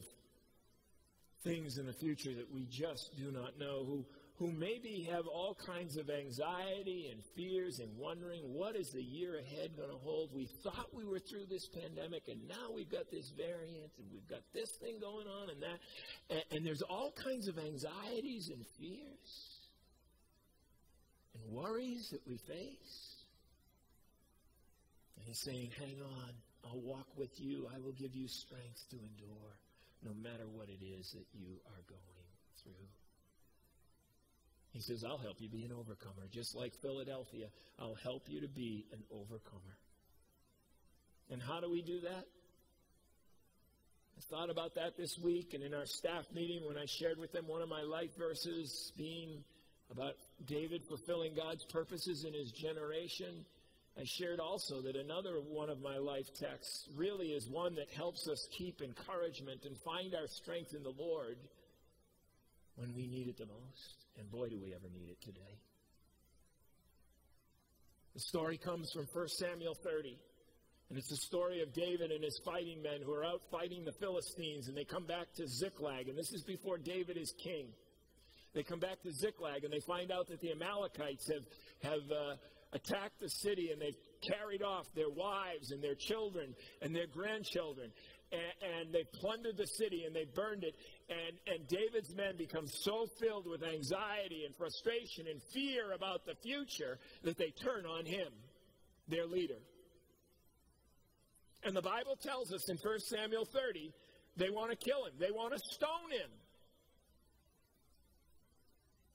things 1.44 1.78
in 1.78 1.86
the 1.86 1.92
future 1.92 2.34
that 2.34 2.52
we 2.52 2.66
just 2.70 3.16
do 3.16 3.30
not 3.30 3.58
know, 3.58 3.84
who, 3.84 4.04
who 4.36 4.50
maybe 4.50 5.08
have 5.10 5.26
all 5.26 5.56
kinds 5.66 5.96
of 5.96 6.10
anxiety 6.10 7.08
and 7.12 7.22
fears 7.36 7.78
and 7.78 7.96
wondering 7.96 8.42
what 8.52 8.76
is 8.76 8.90
the 8.90 9.02
year 9.02 9.38
ahead 9.38 9.76
going 9.76 9.90
to 9.90 9.96
hold. 9.96 10.30
We 10.34 10.48
thought 10.62 10.88
we 10.92 11.04
were 11.04 11.18
through 11.18 11.46
this 11.48 11.68
pandemic, 11.68 12.28
and 12.28 12.48
now 12.48 12.72
we've 12.74 12.90
got 12.90 13.10
this 13.10 13.30
variant, 13.36 13.92
and 13.98 14.06
we've 14.12 14.28
got 14.28 14.42
this 14.52 14.70
thing 14.80 14.98
going 15.00 15.26
on, 15.26 15.50
and 15.50 15.62
that. 15.62 15.78
And, 16.30 16.42
and 16.50 16.66
there's 16.66 16.82
all 16.82 17.12
kinds 17.12 17.48
of 17.48 17.58
anxieties 17.58 18.50
and 18.52 18.64
fears 18.78 19.52
and 21.34 21.52
worries 21.52 22.10
that 22.10 22.26
we 22.26 22.36
face. 22.36 23.16
And 25.16 25.26
he's 25.26 25.40
saying, 25.40 25.70
Hang 25.78 26.00
on, 26.02 26.30
I'll 26.64 26.80
walk 26.80 27.06
with 27.16 27.40
you, 27.40 27.68
I 27.74 27.78
will 27.78 27.92
give 27.92 28.14
you 28.14 28.28
strength 28.28 28.88
to 28.90 28.96
endure 28.96 29.56
no 30.04 30.12
matter 30.14 30.44
what 30.52 30.68
it 30.68 30.84
is 30.84 31.12
that 31.12 31.26
you 31.32 31.58
are 31.66 31.82
going 31.88 32.26
through. 32.62 32.86
He 34.72 34.80
says, 34.80 35.04
I'll 35.04 35.18
help 35.18 35.40
you 35.40 35.48
be 35.48 35.64
an 35.64 35.72
overcomer. 35.72 36.26
Just 36.30 36.56
like 36.56 36.74
Philadelphia, 36.80 37.48
I'll 37.78 37.96
help 38.02 38.24
you 38.28 38.40
to 38.40 38.48
be 38.48 38.86
an 38.92 39.02
overcomer. 39.10 39.76
And 41.30 41.42
how 41.42 41.60
do 41.60 41.70
we 41.70 41.82
do 41.82 42.00
that? 42.00 42.24
I 44.16 44.20
thought 44.30 44.50
about 44.50 44.74
that 44.76 44.96
this 44.96 45.18
week, 45.18 45.54
and 45.54 45.62
in 45.62 45.74
our 45.74 45.86
staff 45.86 46.24
meeting, 46.34 46.66
when 46.66 46.78
I 46.78 46.86
shared 46.86 47.18
with 47.18 47.32
them 47.32 47.46
one 47.46 47.62
of 47.62 47.68
my 47.68 47.82
life 47.82 48.16
verses 48.16 48.92
being 48.96 49.44
about 49.90 50.14
David 50.46 50.82
fulfilling 50.84 51.34
God's 51.34 51.64
purposes 51.64 52.24
in 52.24 52.32
his 52.32 52.50
generation, 52.50 53.44
I 53.98 54.04
shared 54.04 54.40
also 54.40 54.80
that 54.82 54.96
another 54.96 55.34
one 55.36 55.68
of 55.68 55.82
my 55.82 55.98
life 55.98 56.32
texts 56.34 56.88
really 56.96 57.28
is 57.28 57.48
one 57.48 57.74
that 57.74 57.90
helps 57.90 58.26
us 58.26 58.48
keep 58.56 58.80
encouragement 58.80 59.64
and 59.66 59.76
find 59.78 60.14
our 60.14 60.26
strength 60.26 60.74
in 60.74 60.82
the 60.82 60.94
Lord 60.96 61.36
when 62.76 62.94
we 62.94 63.06
need 63.06 63.28
it 63.28 63.36
the 63.36 63.46
most. 63.46 64.06
And 64.18 64.30
boy, 64.30 64.48
do 64.48 64.58
we 64.58 64.74
ever 64.74 64.88
need 64.92 65.10
it 65.10 65.20
today. 65.20 65.58
The 68.14 68.20
story 68.20 68.58
comes 68.58 68.92
from 68.92 69.06
1 69.12 69.28
Samuel 69.28 69.74
30. 69.74 70.18
And 70.88 70.98
it's 70.98 71.08
the 71.08 71.16
story 71.16 71.62
of 71.62 71.72
David 71.72 72.10
and 72.10 72.22
his 72.22 72.38
fighting 72.44 72.82
men 72.82 73.00
who 73.04 73.12
are 73.12 73.24
out 73.24 73.40
fighting 73.50 73.84
the 73.84 73.92
Philistines. 73.92 74.68
And 74.68 74.76
they 74.76 74.84
come 74.84 75.06
back 75.06 75.32
to 75.36 75.46
Ziklag. 75.46 76.08
And 76.08 76.18
this 76.18 76.32
is 76.32 76.42
before 76.42 76.76
David 76.76 77.16
is 77.16 77.32
king. 77.42 77.68
They 78.54 78.62
come 78.62 78.80
back 78.80 79.02
to 79.02 79.12
Ziklag 79.12 79.64
and 79.64 79.72
they 79.72 79.80
find 79.80 80.12
out 80.12 80.28
that 80.28 80.40
the 80.40 80.52
Amalekites 80.52 81.30
have, 81.32 81.44
have 81.82 82.10
uh, 82.10 82.34
attacked 82.72 83.20
the 83.20 83.28
city 83.28 83.70
and 83.70 83.80
they've 83.80 83.96
carried 84.20 84.62
off 84.62 84.86
their 84.94 85.10
wives 85.10 85.70
and 85.72 85.82
their 85.82 85.94
children 85.94 86.54
and 86.80 86.94
their 86.94 87.06
grandchildren. 87.06 87.90
And, 88.32 88.72
and 88.78 88.94
they 88.94 89.04
plundered 89.20 89.56
the 89.56 89.66
city 89.66 90.04
and 90.06 90.16
they 90.16 90.24
burned 90.24 90.64
it. 90.64 90.74
And, 91.08 91.36
and 91.54 91.68
David's 91.68 92.14
men 92.14 92.36
become 92.38 92.66
so 92.66 93.06
filled 93.20 93.46
with 93.46 93.62
anxiety 93.62 94.44
and 94.46 94.56
frustration 94.56 95.26
and 95.28 95.40
fear 95.52 95.92
about 95.92 96.24
the 96.24 96.34
future 96.42 96.98
that 97.24 97.36
they 97.36 97.50
turn 97.50 97.84
on 97.84 98.06
him, 98.06 98.32
their 99.08 99.26
leader. 99.26 99.60
And 101.64 101.76
the 101.76 101.82
Bible 101.82 102.16
tells 102.20 102.52
us 102.52 102.68
in 102.68 102.76
1 102.76 103.00
Samuel 103.00 103.44
30, 103.44 103.92
they 104.36 104.50
want 104.50 104.70
to 104.70 104.76
kill 104.76 105.04
him, 105.04 105.12
they 105.18 105.30
want 105.30 105.52
to 105.52 105.60
stone 105.74 106.10
him. 106.10 106.30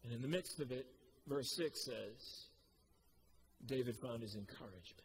And 0.04 0.14
in 0.14 0.22
the 0.22 0.28
midst 0.28 0.60
of 0.60 0.72
it, 0.72 0.86
verse 1.28 1.52
6 1.58 1.84
says, 1.84 2.47
David 3.68 3.96
found 3.98 4.22
his 4.22 4.36
encouragement 4.36 5.04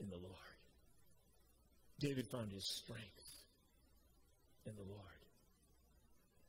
in 0.00 0.08
the 0.08 0.16
Lord. 0.16 0.36
David 2.00 2.26
found 2.28 2.50
his 2.52 2.64
strength 2.64 3.42
in 4.66 4.74
the 4.74 4.82
Lord. 4.82 5.00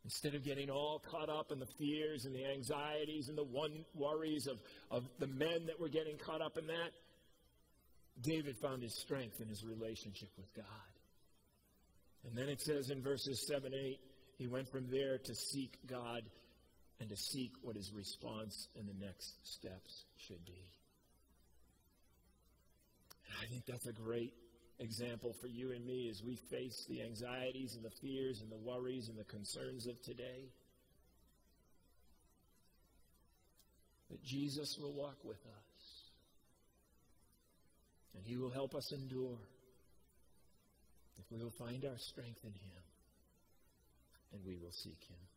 Instead 0.04 0.36
of 0.36 0.44
getting 0.44 0.70
all 0.70 1.02
caught 1.10 1.30
up 1.30 1.52
in 1.52 1.60
the 1.60 1.68
fears 1.78 2.26
and 2.26 2.36
the 2.36 2.46
anxieties 2.46 3.30
and 3.30 3.38
the 3.38 3.44
one 3.44 3.86
worries 3.96 4.48
of, 4.48 4.58
of 4.92 5.08
the 5.20 5.28
men 5.28 5.66
that 5.68 5.80
were 5.80 5.90
getting 5.90 6.18
caught 6.18 6.42
up 6.42 6.58
in 6.58 6.68
that, 6.68 6.92
David 8.22 8.58
found 8.58 8.84
his 8.84 8.94
strength 8.94 9.40
in 9.40 9.48
his 9.48 9.64
relationship 9.64 10.30
with 10.38 10.54
God. 10.54 10.66
And 12.26 12.38
then 12.38 12.50
it 12.50 12.62
says 12.62 12.90
in 12.90 13.02
verses 13.02 13.46
7 13.48 13.74
8, 13.74 14.00
he 14.38 14.48
went 14.48 14.70
from 14.70 14.90
there 14.90 15.18
to 15.18 15.36
seek 15.36 15.78
God 15.88 16.24
and 17.04 17.10
to 17.10 17.18
seek 17.18 17.52
what 17.62 17.76
his 17.76 17.92
response 17.92 18.70
and 18.80 18.88
the 18.88 19.06
next 19.06 19.34
steps 19.44 20.06
should 20.26 20.46
be. 20.46 20.64
And 23.28 23.36
I 23.42 23.52
think 23.52 23.66
that's 23.66 23.86
a 23.88 23.92
great 23.92 24.32
example 24.80 25.36
for 25.42 25.48
you 25.48 25.74
and 25.74 25.86
me 25.86 26.08
as 26.10 26.24
we 26.24 26.38
face 26.50 26.86
the 26.88 27.02
anxieties 27.02 27.76
and 27.76 27.84
the 27.84 27.92
fears 28.02 28.40
and 28.40 28.50
the 28.50 28.58
worries 28.58 29.10
and 29.10 29.18
the 29.18 29.26
concerns 29.26 29.86
of 29.86 30.02
today. 30.02 30.48
That 34.10 34.24
Jesus 34.24 34.78
will 34.80 34.94
walk 34.94 35.18
with 35.26 35.44
us. 35.46 35.84
And 38.16 38.24
he 38.26 38.38
will 38.38 38.52
help 38.52 38.76
us 38.76 38.94
endure 38.94 39.40
if 41.20 41.26
we 41.30 41.44
will 41.44 41.54
find 41.60 41.84
our 41.84 41.98
strength 41.98 42.40
in 42.46 42.54
him 42.54 42.84
and 44.32 44.42
we 44.46 44.56
will 44.56 44.72
seek 44.72 45.04
him. 45.10 45.33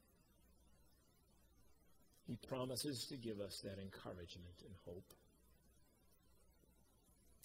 He 2.26 2.36
promises 2.48 3.06
to 3.06 3.16
give 3.16 3.40
us 3.40 3.60
that 3.64 3.78
encouragement 3.80 4.56
and 4.64 4.74
hope. 4.84 5.12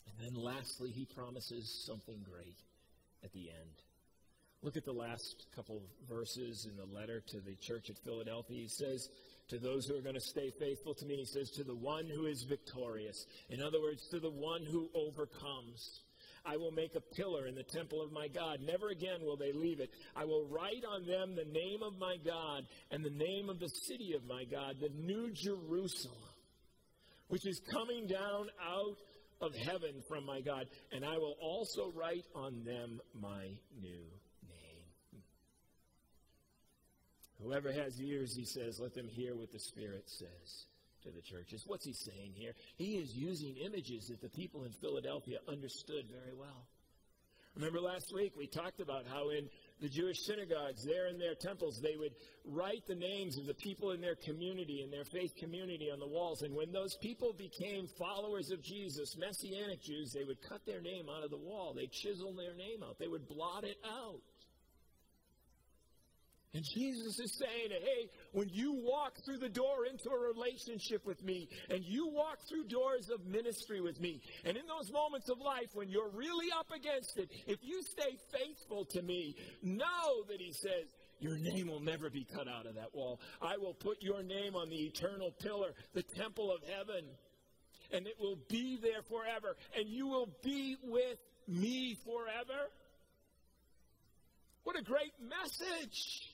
And 0.08 0.26
then 0.26 0.44
lastly, 0.44 0.90
he 0.90 1.06
promises 1.06 1.84
something 1.86 2.26
great 2.30 2.58
at 3.24 3.32
the 3.34 3.50
end. 3.50 3.82
Look 4.64 4.78
at 4.78 4.86
the 4.86 4.92
last 4.92 5.48
couple 5.56 5.78
of 5.78 5.84
verses 6.08 6.68
in 6.70 6.78
the 6.78 6.96
letter 6.96 7.22
to 7.28 7.40
the 7.40 7.56
church 7.56 7.90
at 7.90 7.98
Philadelphia. 7.98 8.62
He 8.62 8.68
says, 8.68 9.10
To 9.50 9.58
those 9.58 9.88
who 9.88 9.98
are 9.98 10.02
going 10.02 10.16
to 10.16 10.22
stay 10.22 10.52
faithful 10.60 10.94
to 10.96 11.06
me, 11.06 11.18
he 11.18 11.26
says, 11.26 11.50
To 11.52 11.64
the 11.64 11.76
one 11.76 12.06
who 12.08 12.26
is 12.26 12.44
victorious. 12.44 13.26
In 13.50 13.62
other 13.62 13.82
words, 13.82 14.08
to 14.10 14.20
the 14.20 14.30
one 14.30 14.64
who 14.64 14.90
overcomes. 14.94 16.02
I 16.46 16.58
will 16.58 16.72
make 16.72 16.96
a 16.96 17.16
pillar 17.16 17.48
in 17.48 17.56
the 17.56 17.64
temple 17.64 18.02
of 18.02 18.12
my 18.12 18.28
God. 18.28 18.60
Never 18.62 18.90
again 18.90 19.22
will 19.22 19.38
they 19.38 19.54
leave 19.54 19.80
it. 19.80 19.90
I 20.16 20.26
will 20.26 20.48
write 20.48 20.84
on 20.88 21.06
them 21.06 21.36
the 21.36 21.46
name 21.46 21.84
of 21.84 21.98
my 22.00 22.18
God 22.26 22.64
and 22.90 23.04
the 23.06 23.10
name 23.10 23.50
of 23.50 23.60
the 23.60 23.70
city 23.88 24.14
of 24.16 24.26
my 24.26 24.44
God, 24.46 24.78
the 24.80 24.90
new 24.90 25.32
Jerusalem, 25.34 26.18
which 27.28 27.46
is 27.46 27.62
coming 27.72 28.08
down 28.08 28.48
out 28.62 28.98
of 29.42 29.54
heaven 29.56 30.02
from 30.08 30.26
my 30.26 30.42
God. 30.42 30.66
And 30.92 31.06
I 31.06 31.18
will 31.18 31.36
also 31.42 31.92
write 31.96 32.26
on 32.36 32.64
them 32.64 33.00
my 33.20 33.46
new 33.80 34.06
name. 34.48 35.22
Whoever 37.44 37.72
has 37.72 38.00
ears, 38.00 38.36
he 38.36 38.46
says, 38.46 38.80
let 38.80 38.94
them 38.94 39.08
hear 39.08 39.36
what 39.36 39.52
the 39.52 39.60
Spirit 39.60 40.04
says 40.08 40.66
to 41.04 41.12
the 41.12 41.22
churches. 41.22 41.64
What's 41.66 41.86
he 41.86 41.94
saying 41.94 42.34
here? 42.36 42.54
He 42.76 42.98
is 42.98 43.16
using 43.16 43.56
images 43.58 44.08
that 44.08 44.22
the 44.22 44.30
people 44.30 44.64
in 44.64 44.72
Philadelphia 44.72 45.40
understood 45.48 46.06
very 46.10 46.34
well. 46.38 46.68
Remember 47.56 47.82
last 47.82 48.14
week 48.14 48.34
we 48.38 48.48
talked 48.48 48.80
about 48.80 49.06
how 49.06 49.30
in 49.30 49.50
the 49.82 49.90
Jewish 49.90 50.20
synagogues, 50.22 50.86
there 50.86 51.08
in 51.08 51.18
their 51.20 51.36
temples, 51.36 51.82
they 51.82 51.98
would 51.98 52.14
write 52.46 52.88
the 52.88 52.96
names 52.96 53.38
of 53.38 53.46
the 53.46 53.54
people 53.54 53.92
in 53.92 54.00
their 54.00 54.16
community, 54.16 54.82
in 54.84 54.90
their 54.90 55.04
faith 55.04 55.36
community 55.36 55.90
on 55.92 56.00
the 56.00 56.08
walls. 56.08 56.44
And 56.44 56.56
when 56.56 56.72
those 56.72 56.96
people 57.02 57.34
became 57.34 57.88
followers 58.00 58.52
of 58.52 58.64
Jesus, 58.64 59.18
Messianic 59.18 59.82
Jews, 59.82 60.14
they 60.14 60.24
would 60.24 60.42
cut 60.42 60.66
their 60.66 60.82
name 60.82 61.08
out 61.10 61.26
of 61.26 61.32
the 61.32 61.38
wall. 61.38 61.74
They'd 61.76 61.92
chisel 61.92 62.34
their 62.34 62.56
name 62.56 62.84
out. 62.88 63.00
They 63.00 63.08
would 63.08 63.28
blot 63.28 63.66
it 63.66 63.78
out. 63.86 64.22
And 66.54 66.66
Jesus 66.66 67.18
is 67.18 67.32
saying, 67.38 67.70
hey, 67.70 68.10
when 68.34 68.50
you 68.50 68.74
walk 68.74 69.14
through 69.24 69.38
the 69.38 69.48
door 69.48 69.86
into 69.90 70.10
a 70.10 70.20
relationship 70.20 71.06
with 71.06 71.24
me, 71.24 71.48
and 71.70 71.86
you 71.86 72.10
walk 72.10 72.40
through 72.50 72.66
doors 72.66 73.10
of 73.10 73.26
ministry 73.26 73.80
with 73.80 74.02
me, 74.02 74.22
and 74.44 74.58
in 74.58 74.64
those 74.68 74.92
moments 74.92 75.30
of 75.30 75.40
life 75.40 75.70
when 75.74 75.88
you're 75.88 76.10
really 76.10 76.48
up 76.60 76.68
against 76.76 77.18
it, 77.18 77.30
if 77.48 77.60
you 77.62 77.82
stay 77.84 78.18
faithful 78.34 78.84
to 78.86 79.02
me, 79.02 79.38
know 79.64 80.24
that 80.28 80.42
he 80.42 80.52
says, 80.52 80.88
your 81.22 81.38
name 81.38 81.68
will 81.68 81.80
never 81.80 82.10
be 82.10 82.26
cut 82.26 82.50
out 82.50 82.66
of 82.66 82.76
that 82.76 82.94
wall. 82.94 83.22
I 83.42 83.56
will 83.56 83.76
put 83.76 84.02
your 84.02 84.22
name 84.22 84.56
on 84.56 84.70
the 84.70 84.76
eternal 84.76 85.32
pillar, 85.32 85.70
the 85.94 86.04
temple 86.04 86.52
of 86.52 86.62
heaven, 86.68 87.06
and 87.94 88.08
it 88.08 88.16
will 88.20 88.40
be 88.50 88.78
there 88.82 89.04
forever, 89.04 89.56
and 89.78 89.88
you 89.88 90.08
will 90.08 90.30
be 90.44 90.76
with 90.84 91.18
me 91.48 91.96
forever. 92.04 92.60
What 94.64 94.78
a 94.78 94.84
great 94.84 95.14
message 95.22 96.31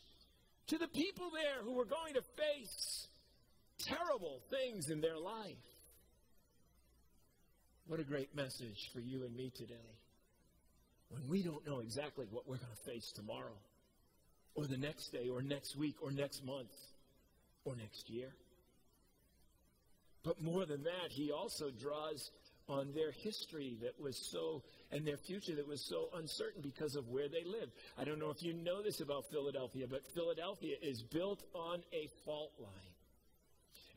to 0.68 0.78
the 0.78 0.88
people 0.88 1.30
there 1.32 1.64
who 1.64 1.74
were 1.74 1.86
going 1.86 2.14
to 2.14 2.22
face 2.22 3.08
terrible 3.80 4.42
things 4.50 4.90
in 4.90 5.02
their 5.02 5.18
life. 5.18 5.56
What 7.88 8.00
a 8.00 8.04
great 8.04 8.36
message 8.36 8.90
for 8.94 9.00
you 9.00 9.24
and 9.24 9.36
me 9.36 9.52
today. 9.56 9.76
When 11.10 11.28
we 11.30 11.42
don't 11.42 11.66
know 11.66 11.80
exactly 11.80 12.26
what 12.30 12.48
we're 12.48 12.58
going 12.58 12.76
to 12.76 12.92
face 12.92 13.14
tomorrow, 13.16 13.56
or 14.56 14.66
the 14.66 14.78
next 14.78 15.12
day, 15.14 15.30
or 15.30 15.42
next 15.42 15.78
week, 15.78 15.96
or 16.02 16.12
next 16.12 16.44
month, 16.44 16.74
or 17.64 17.76
next 17.76 18.10
year. 18.10 18.34
But 20.24 20.42
more 20.42 20.66
than 20.66 20.84
that, 20.84 21.12
he 21.12 21.32
also 21.32 21.70
draws 21.70 22.30
on 22.70 22.92
their 22.94 23.12
history 23.12 23.78
that 23.82 24.00
was 24.02 24.18
so, 24.32 24.64
and 24.92 25.06
their 25.06 25.18
future 25.18 25.56
that 25.56 25.68
was 25.68 25.82
so 25.88 26.10
uncertain 26.16 26.62
because 26.62 26.96
of 26.96 27.08
where 27.08 27.28
they 27.30 27.44
lived. 27.44 27.72
I 27.98 28.04
don't 28.04 28.20
know 28.20 28.30
if 28.30 28.44
you 28.44 28.54
know 28.54 28.82
this 28.84 29.00
about 29.00 29.24
Philadelphia, 29.32 29.86
but 29.90 30.02
Philadelphia 30.14 30.76
is 30.82 31.02
built 31.04 31.44
on 31.54 31.80
a 31.94 32.10
fault 32.26 32.52
line. 32.60 32.94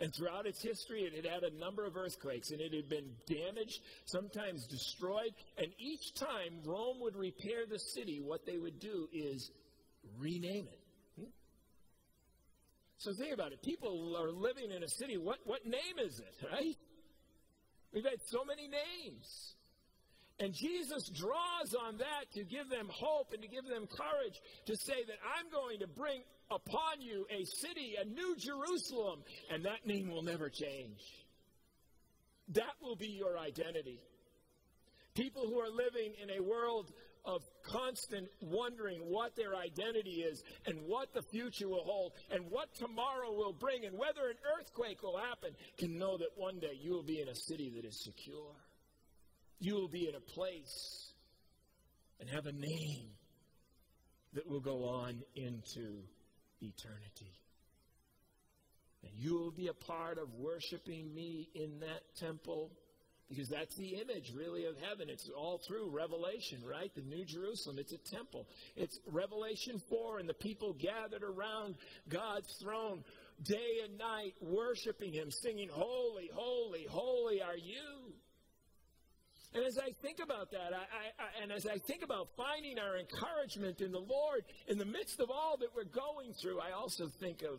And 0.00 0.14
throughout 0.14 0.46
its 0.46 0.62
history, 0.62 1.02
it 1.02 1.14
had 1.14 1.30
had 1.30 1.42
a 1.42 1.58
number 1.58 1.84
of 1.84 1.94
earthquakes, 1.96 2.50
and 2.52 2.60
it 2.60 2.72
had 2.72 2.88
been 2.88 3.10
damaged, 3.26 3.80
sometimes 4.06 4.66
destroyed. 4.66 5.32
And 5.58 5.68
each 5.78 6.14
time 6.14 6.62
Rome 6.64 7.00
would 7.00 7.16
repair 7.16 7.66
the 7.68 7.78
city, 7.78 8.20
what 8.24 8.46
they 8.46 8.56
would 8.56 8.80
do 8.80 9.08
is 9.12 9.50
rename 10.18 10.66
it. 10.72 10.80
Hmm? 11.20 11.30
So 12.96 13.12
think 13.12 13.34
about 13.34 13.52
it. 13.52 13.60
People 13.62 14.16
are 14.18 14.30
living 14.30 14.70
in 14.74 14.82
a 14.82 14.88
city. 14.88 15.18
What, 15.18 15.38
what 15.44 15.66
name 15.66 15.98
is 16.02 16.18
it, 16.18 16.46
right? 16.50 16.76
We've 17.92 18.04
had 18.04 18.22
so 18.26 18.44
many 18.44 18.68
names. 18.68 19.54
And 20.38 20.54
Jesus 20.54 21.08
draws 21.10 21.74
on 21.74 21.98
that 21.98 22.32
to 22.32 22.44
give 22.44 22.70
them 22.70 22.88
hope 22.90 23.32
and 23.34 23.42
to 23.42 23.48
give 23.48 23.66
them 23.66 23.86
courage 23.86 24.40
to 24.66 24.76
say 24.76 25.04
that 25.06 25.18
I'm 25.36 25.50
going 25.50 25.80
to 25.80 25.86
bring 25.86 26.22
upon 26.50 27.00
you 27.00 27.26
a 27.30 27.44
city, 27.44 27.96
a 28.00 28.06
new 28.06 28.36
Jerusalem, 28.36 29.22
and 29.50 29.66
that 29.66 29.86
name 29.86 30.08
will 30.08 30.22
never 30.22 30.48
change. 30.48 30.98
That 32.54 32.72
will 32.82 32.96
be 32.96 33.08
your 33.08 33.38
identity. 33.38 34.00
People 35.14 35.46
who 35.46 35.58
are 35.58 35.68
living 35.68 36.14
in 36.22 36.30
a 36.30 36.42
world 36.42 36.90
of 37.24 37.42
constant 37.62 38.28
wondering 38.40 39.00
what 39.00 39.36
their 39.36 39.54
identity 39.54 40.22
is 40.22 40.42
and 40.66 40.78
what 40.86 41.12
the 41.12 41.22
future 41.30 41.68
will 41.68 41.84
hold 41.84 42.12
and 42.30 42.44
what 42.50 42.74
tomorrow 42.74 43.32
will 43.32 43.52
bring 43.52 43.84
and 43.84 43.96
whether 43.96 44.28
an 44.28 44.36
earthquake 44.58 45.02
will 45.02 45.18
happen 45.18 45.50
can 45.78 45.98
know 45.98 46.16
that 46.16 46.30
one 46.36 46.58
day 46.58 46.78
you 46.80 46.92
will 46.92 47.04
be 47.04 47.20
in 47.20 47.28
a 47.28 47.34
city 47.34 47.72
that 47.76 47.84
is 47.84 48.02
secure. 48.02 48.54
You 49.58 49.74
will 49.74 49.88
be 49.88 50.08
in 50.08 50.14
a 50.14 50.20
place 50.20 51.12
and 52.20 52.28
have 52.30 52.46
a 52.46 52.52
name 52.52 53.10
that 54.34 54.48
will 54.48 54.60
go 54.60 54.84
on 54.84 55.22
into 55.34 56.02
eternity. 56.60 57.40
And 59.02 59.12
you 59.16 59.34
will 59.34 59.50
be 59.50 59.68
a 59.68 59.74
part 59.74 60.18
of 60.18 60.28
worshiping 60.34 61.12
me 61.14 61.48
in 61.54 61.80
that 61.80 62.02
temple 62.18 62.70
because 63.30 63.48
that's 63.48 63.74
the 63.76 63.94
image, 63.94 64.32
really, 64.34 64.64
of 64.64 64.74
heaven. 64.76 65.08
It's 65.08 65.30
all 65.36 65.60
through 65.66 65.90
Revelation, 65.90 66.62
right? 66.68 66.92
The 66.94 67.02
New 67.02 67.24
Jerusalem. 67.24 67.78
It's 67.78 67.92
a 67.92 68.16
temple. 68.16 68.48
It's 68.74 68.98
Revelation 69.06 69.80
4, 69.88 70.18
and 70.18 70.28
the 70.28 70.34
people 70.34 70.74
gathered 70.74 71.22
around 71.22 71.76
God's 72.08 72.52
throne 72.60 73.04
day 73.44 73.84
and 73.84 73.96
night, 73.96 74.34
worshiping 74.42 75.12
Him, 75.12 75.30
singing, 75.30 75.68
Holy, 75.72 76.28
holy, 76.34 76.86
holy 76.90 77.40
are 77.40 77.56
you. 77.56 78.12
And 79.54 79.64
as 79.64 79.78
I 79.78 79.90
think 80.02 80.18
about 80.22 80.50
that, 80.50 80.74
I, 80.74 80.82
I, 80.82 81.42
and 81.42 81.50
as 81.50 81.66
I 81.66 81.78
think 81.86 82.02
about 82.04 82.28
finding 82.36 82.78
our 82.78 82.98
encouragement 82.98 83.80
in 83.80 83.90
the 83.90 83.98
Lord 83.98 84.42
in 84.68 84.78
the 84.78 84.84
midst 84.84 85.18
of 85.20 85.30
all 85.30 85.56
that 85.58 85.68
we're 85.74 85.90
going 85.90 86.34
through, 86.40 86.60
I 86.60 86.72
also 86.72 87.08
think 87.20 87.42
of 87.42 87.58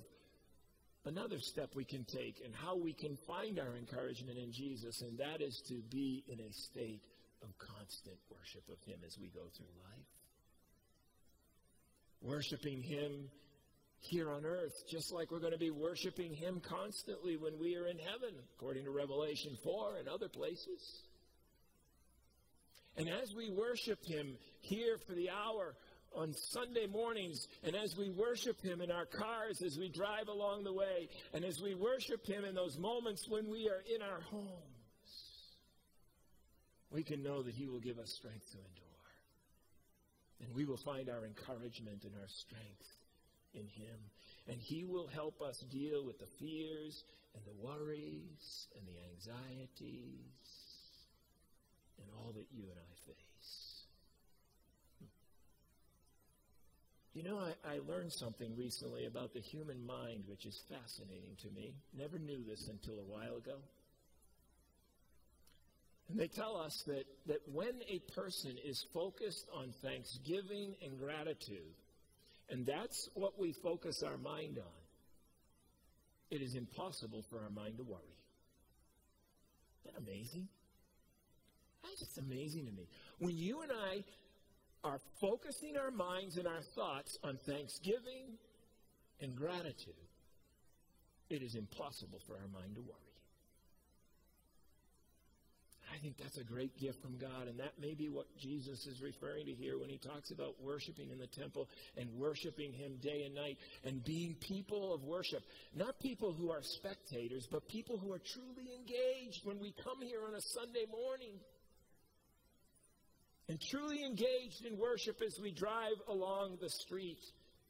another 1.05 1.39
step 1.39 1.69
we 1.75 1.85
can 1.85 2.05
take 2.05 2.41
and 2.45 2.53
how 2.53 2.75
we 2.75 2.93
can 2.93 3.17
find 3.27 3.59
our 3.59 3.75
encouragement 3.75 4.37
in 4.37 4.51
Jesus, 4.51 5.01
and 5.01 5.17
that 5.17 5.41
is 5.41 5.61
to 5.67 5.81
be 5.89 6.23
in 6.27 6.39
a 6.39 6.51
state 6.51 7.01
of 7.41 7.49
constant 7.57 8.17
worship 8.29 8.63
of 8.69 8.77
Him 8.85 8.99
as 9.05 9.17
we 9.19 9.27
go 9.29 9.41
through 9.55 9.73
life. 9.83 10.05
Worshiping 12.21 12.81
Him 12.83 13.29
here 13.99 14.31
on 14.31 14.45
earth, 14.45 14.73
just 14.89 15.11
like 15.13 15.31
we're 15.31 15.39
going 15.39 15.53
to 15.53 15.59
be 15.59 15.71
worshiping 15.71 16.33
Him 16.33 16.61
constantly 16.61 17.37
when 17.37 17.59
we 17.59 17.75
are 17.75 17.87
in 17.87 17.97
heaven, 17.97 18.35
according 18.55 18.85
to 18.85 18.91
Revelation 18.91 19.57
4 19.63 19.97
and 19.99 20.07
other 20.07 20.29
places. 20.29 21.03
And 22.97 23.09
as 23.09 23.33
we 23.35 23.49
worship 23.49 23.99
Him 24.05 24.37
here 24.61 24.97
for 25.07 25.15
the 25.15 25.29
hour 25.29 25.75
on 26.15 26.33
Sunday 26.33 26.87
mornings 26.87 27.47
and 27.63 27.75
as 27.75 27.95
we 27.97 28.09
worship 28.09 28.61
Him 28.61 28.81
in 28.81 28.91
our 28.91 29.05
cars 29.05 29.61
as 29.61 29.77
we 29.77 29.89
drive 29.89 30.27
along 30.27 30.63
the 30.63 30.73
way 30.73 31.09
and 31.33 31.45
as 31.45 31.61
we 31.61 31.75
worship 31.75 32.25
Him 32.25 32.45
in 32.45 32.55
those 32.55 32.77
moments 32.77 33.27
when 33.29 33.49
we 33.49 33.69
are 33.69 33.83
in 33.93 34.01
our 34.01 34.21
homes, 34.21 34.49
we 36.91 37.03
can 37.03 37.23
know 37.23 37.41
that 37.41 37.53
He 37.53 37.67
will 37.67 37.79
give 37.79 37.99
us 37.99 38.11
strength 38.11 38.51
to 38.51 38.57
endure. 38.57 38.87
And 40.43 40.53
we 40.55 40.65
will 40.65 40.77
find 40.77 41.09
our 41.09 41.25
encouragement 41.25 42.03
and 42.03 42.13
our 42.19 42.27
strength 42.27 42.97
in 43.53 43.67
Him. 43.67 43.97
And 44.47 44.59
He 44.59 44.83
will 44.83 45.07
help 45.07 45.41
us 45.41 45.63
deal 45.71 46.05
with 46.05 46.19
the 46.19 46.25
fears 46.39 47.03
and 47.35 47.43
the 47.45 47.65
worries 47.65 48.67
and 48.75 48.85
the 48.87 48.97
anxieties 49.13 50.19
and 51.97 52.07
all 52.17 52.33
that 52.33 52.47
you 52.51 52.63
and 52.63 52.79
I 52.79 52.91
You 57.13 57.23
know, 57.23 57.39
I, 57.39 57.73
I, 57.73 57.79
learned 57.89 58.13
something 58.13 58.55
recently 58.55 59.05
about 59.05 59.33
the 59.33 59.41
human 59.41 59.85
mind, 59.85 60.23
which 60.27 60.45
is 60.45 60.57
fascinating 60.69 61.35
to 61.41 61.49
me. 61.49 61.73
Never 61.97 62.17
knew 62.17 62.41
this 62.47 62.69
until 62.69 62.99
a 62.99 63.03
while 63.03 63.35
ago. 63.35 63.57
And 66.07 66.17
they 66.17 66.27
tell 66.27 66.55
us 66.55 66.83
that, 66.87 67.03
that 67.27 67.39
when 67.51 67.73
a 67.89 67.99
person 68.13 68.55
is 68.63 68.85
focused 68.93 69.45
on 69.53 69.73
thanksgiving 69.81 70.75
and 70.81 70.97
gratitude, 70.97 71.75
and 72.49 72.65
that's 72.65 73.09
what 73.13 73.37
we 73.37 73.53
focus 73.61 74.03
our 74.03 74.17
mind 74.17 74.57
on, 74.57 74.81
it 76.29 76.41
is 76.41 76.55
impossible 76.55 77.25
for 77.29 77.39
our 77.39 77.49
mind 77.49 77.77
to 77.77 77.83
worry. 77.83 78.15
Isn't 79.83 79.95
that 79.95 80.01
amazing? 80.01 80.47
That's 81.83 81.99
just 81.99 82.17
amazing 82.17 82.67
to 82.67 82.71
me. 82.71 82.87
When 83.19 83.37
you 83.37 83.61
and 83.61 83.71
I 83.71 84.03
are 84.83 84.99
focusing 85.19 85.77
our 85.77 85.91
minds 85.91 86.37
and 86.37 86.47
our 86.47 86.61
thoughts 86.75 87.17
on 87.23 87.37
thanksgiving 87.45 88.37
and 89.21 89.35
gratitude, 89.35 89.93
it 91.29 91.41
is 91.41 91.55
impossible 91.55 92.19
for 92.27 92.33
our 92.33 92.47
mind 92.47 92.75
to 92.75 92.81
worry. 92.81 93.11
I 95.93 95.97
think 96.01 96.17
that's 96.17 96.37
a 96.37 96.43
great 96.43 96.77
gift 96.79 97.01
from 97.01 97.17
God, 97.17 97.47
and 97.47 97.59
that 97.59 97.73
may 97.79 97.93
be 97.93 98.07
what 98.07 98.25
Jesus 98.39 98.87
is 98.87 99.01
referring 99.01 99.45
to 99.47 99.53
here 99.53 99.77
when 99.77 99.89
he 99.89 99.97
talks 99.97 100.31
about 100.31 100.55
worshiping 100.61 101.11
in 101.11 101.19
the 101.19 101.27
temple 101.27 101.67
and 101.97 102.09
worshiping 102.15 102.71
him 102.71 102.97
day 103.01 103.23
and 103.25 103.35
night 103.35 103.57
and 103.83 104.03
being 104.03 104.35
people 104.39 104.93
of 104.93 105.03
worship. 105.03 105.43
Not 105.75 105.99
people 105.99 106.33
who 106.33 106.49
are 106.49 106.61
spectators, 106.63 107.47
but 107.51 107.67
people 107.67 107.97
who 107.97 108.13
are 108.13 108.21
truly 108.33 108.71
engaged 108.73 109.45
when 109.45 109.59
we 109.59 109.73
come 109.83 110.01
here 110.01 110.21
on 110.25 110.33
a 110.33 110.41
Sunday 110.41 110.85
morning 110.89 111.35
and 113.51 113.59
truly 113.59 114.05
engaged 114.05 114.65
in 114.65 114.77
worship 114.77 115.21
as 115.21 115.37
we 115.37 115.51
drive 115.51 115.97
along 116.07 116.57
the 116.61 116.69
street 116.69 117.19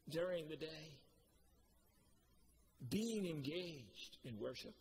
during 0.08 0.48
the 0.48 0.54
day. 0.54 0.94
Being 2.88 3.26
engaged 3.26 4.16
in 4.22 4.38
worship. 4.38 4.76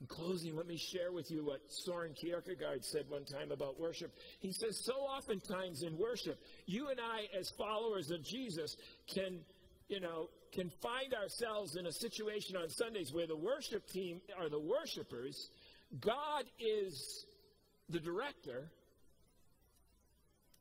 In 0.00 0.06
closing, 0.06 0.56
let 0.56 0.66
me 0.66 0.78
share 0.78 1.12
with 1.12 1.30
you 1.30 1.44
what 1.44 1.60
Soren 1.68 2.14
Kierkegaard 2.14 2.86
said 2.86 3.04
one 3.10 3.26
time 3.26 3.52
about 3.52 3.78
worship. 3.78 4.14
He 4.40 4.52
says, 4.52 4.82
So 4.82 4.94
oftentimes 4.94 5.82
in 5.82 5.98
worship, 5.98 6.38
you 6.64 6.88
and 6.88 6.98
I, 6.98 7.26
as 7.38 7.50
followers 7.50 8.10
of 8.10 8.24
Jesus, 8.24 8.78
can, 9.12 9.40
you 9.88 10.00
know, 10.00 10.30
can 10.54 10.70
find 10.80 11.12
ourselves 11.12 11.76
in 11.76 11.84
a 11.84 11.92
situation 11.92 12.56
on 12.56 12.70
Sundays 12.70 13.12
where 13.12 13.26
the 13.26 13.36
worship 13.36 13.86
team 13.88 14.22
are 14.38 14.48
the 14.48 14.58
worshipers. 14.58 15.50
God 16.00 16.44
is 16.58 17.26
the 17.88 18.00
director 18.00 18.70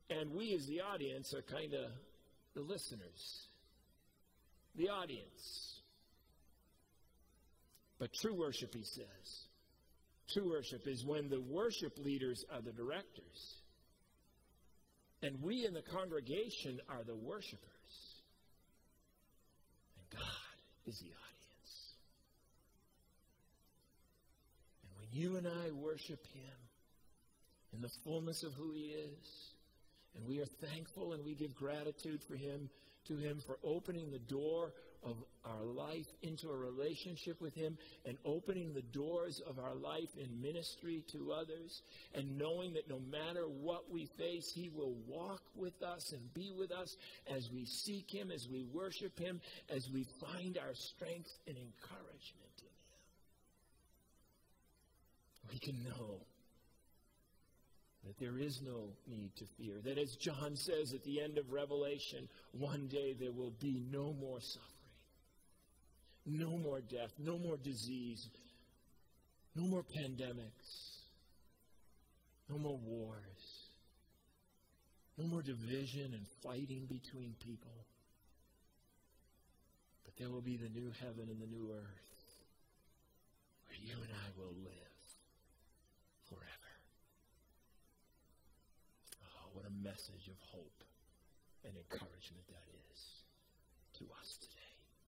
and 0.09 0.31
we 0.31 0.53
as 0.53 0.65
the 0.67 0.81
audience 0.81 1.33
are 1.33 1.41
kind 1.41 1.73
of 1.73 1.89
the 2.53 2.61
listeners, 2.61 3.47
the 4.75 4.89
audience. 4.89 5.79
But 7.99 8.13
true 8.13 8.37
worship, 8.37 8.73
he 8.73 8.83
says, 8.83 9.47
true 10.33 10.51
worship 10.51 10.87
is 10.87 11.05
when 11.05 11.29
the 11.29 11.41
worship 11.41 11.97
leaders 11.97 12.43
are 12.53 12.61
the 12.61 12.73
directors 12.73 13.55
and 15.23 15.41
we 15.41 15.65
in 15.65 15.73
the 15.73 15.81
congregation 15.81 16.81
are 16.89 17.03
the 17.05 17.15
worshipers. 17.15 17.59
And 19.97 20.19
God 20.19 20.57
is 20.85 20.99
the 20.99 21.05
audience. 21.05 21.95
And 24.83 24.91
when 24.99 25.07
you 25.11 25.37
and 25.37 25.47
I 25.47 25.71
worship 25.71 26.25
Him, 26.33 26.62
in 27.73 27.81
the 27.81 27.91
fullness 28.03 28.43
of 28.43 28.53
who 28.53 28.71
He 28.71 28.93
is, 28.93 29.53
And 30.15 30.27
we 30.27 30.39
are 30.39 30.45
thankful 30.61 31.13
and 31.13 31.25
we 31.25 31.33
give 31.33 31.55
gratitude 31.55 32.21
for 32.27 32.35
him 32.35 32.69
to 33.07 33.17
him 33.17 33.41
for 33.45 33.57
opening 33.63 34.11
the 34.11 34.19
door 34.19 34.71
of 35.03 35.17
our 35.43 35.65
life 35.65 36.05
into 36.21 36.49
a 36.49 36.55
relationship 36.55 37.41
with 37.41 37.53
him 37.53 37.77
and 38.05 38.17
opening 38.23 38.73
the 38.73 38.81
doors 38.81 39.41
of 39.45 39.59
our 39.59 39.75
life 39.75 40.07
in 40.17 40.41
ministry 40.41 41.03
to 41.11 41.33
others 41.33 41.81
and 42.15 42.37
knowing 42.37 42.73
that 42.73 42.87
no 42.87 42.99
matter 43.11 43.45
what 43.61 43.91
we 43.91 44.07
face 44.17 44.49
he 44.55 44.69
will 44.69 44.95
walk 45.05 45.41
with 45.55 45.83
us 45.83 46.13
and 46.13 46.33
be 46.33 46.53
with 46.57 46.71
us 46.71 46.95
as 47.35 47.49
we 47.51 47.65
seek 47.65 48.09
him 48.09 48.31
as 48.31 48.47
we 48.49 48.63
worship 48.73 49.19
him 49.19 49.41
as 49.69 49.89
we 49.93 50.05
find 50.21 50.57
our 50.57 50.73
strength 50.73 51.31
and 51.47 51.57
encouragement 51.57 52.53
in 52.59 52.67
him. 52.67 52.71
We 55.51 55.59
can 55.59 55.83
know 55.83 56.21
that 58.05 58.19
there 58.19 58.37
is 58.37 58.61
no 58.65 58.89
need 59.07 59.31
to 59.37 59.45
fear. 59.57 59.75
That 59.83 59.97
as 59.97 60.15
John 60.17 60.55
says 60.55 60.93
at 60.93 61.03
the 61.03 61.21
end 61.21 61.37
of 61.37 61.51
Revelation, 61.51 62.27
one 62.51 62.87
day 62.87 63.15
there 63.17 63.31
will 63.31 63.53
be 63.61 63.81
no 63.91 64.13
more 64.13 64.39
suffering, 64.41 64.69
no 66.25 66.57
more 66.57 66.81
death, 66.81 67.11
no 67.17 67.37
more 67.37 67.57
disease, 67.57 68.27
no 69.55 69.63
more 69.63 69.83
pandemics, 69.83 70.97
no 72.49 72.57
more 72.57 72.77
wars, 72.77 73.63
no 75.17 75.25
more 75.25 75.41
division 75.41 76.13
and 76.13 76.25
fighting 76.43 76.85
between 76.89 77.35
people. 77.39 77.85
But 80.03 80.17
there 80.17 80.29
will 80.29 80.41
be 80.41 80.57
the 80.57 80.69
new 80.69 80.91
heaven 80.99 81.29
and 81.29 81.41
the 81.41 81.47
new 81.47 81.71
earth 81.71 82.03
where 83.67 83.77
you 83.79 83.95
and 83.95 84.11
I 84.11 84.39
will 84.39 84.53
live. 84.63 84.82
What 89.53 89.65
a 89.65 89.73
message 89.85 90.27
of 90.27 90.37
hope 90.49 90.83
and 91.63 91.73
encouragement 91.77 92.45
that 92.49 92.67
is 92.91 92.99
to 93.97 94.05
us 94.19 94.37
today. 94.41 94.52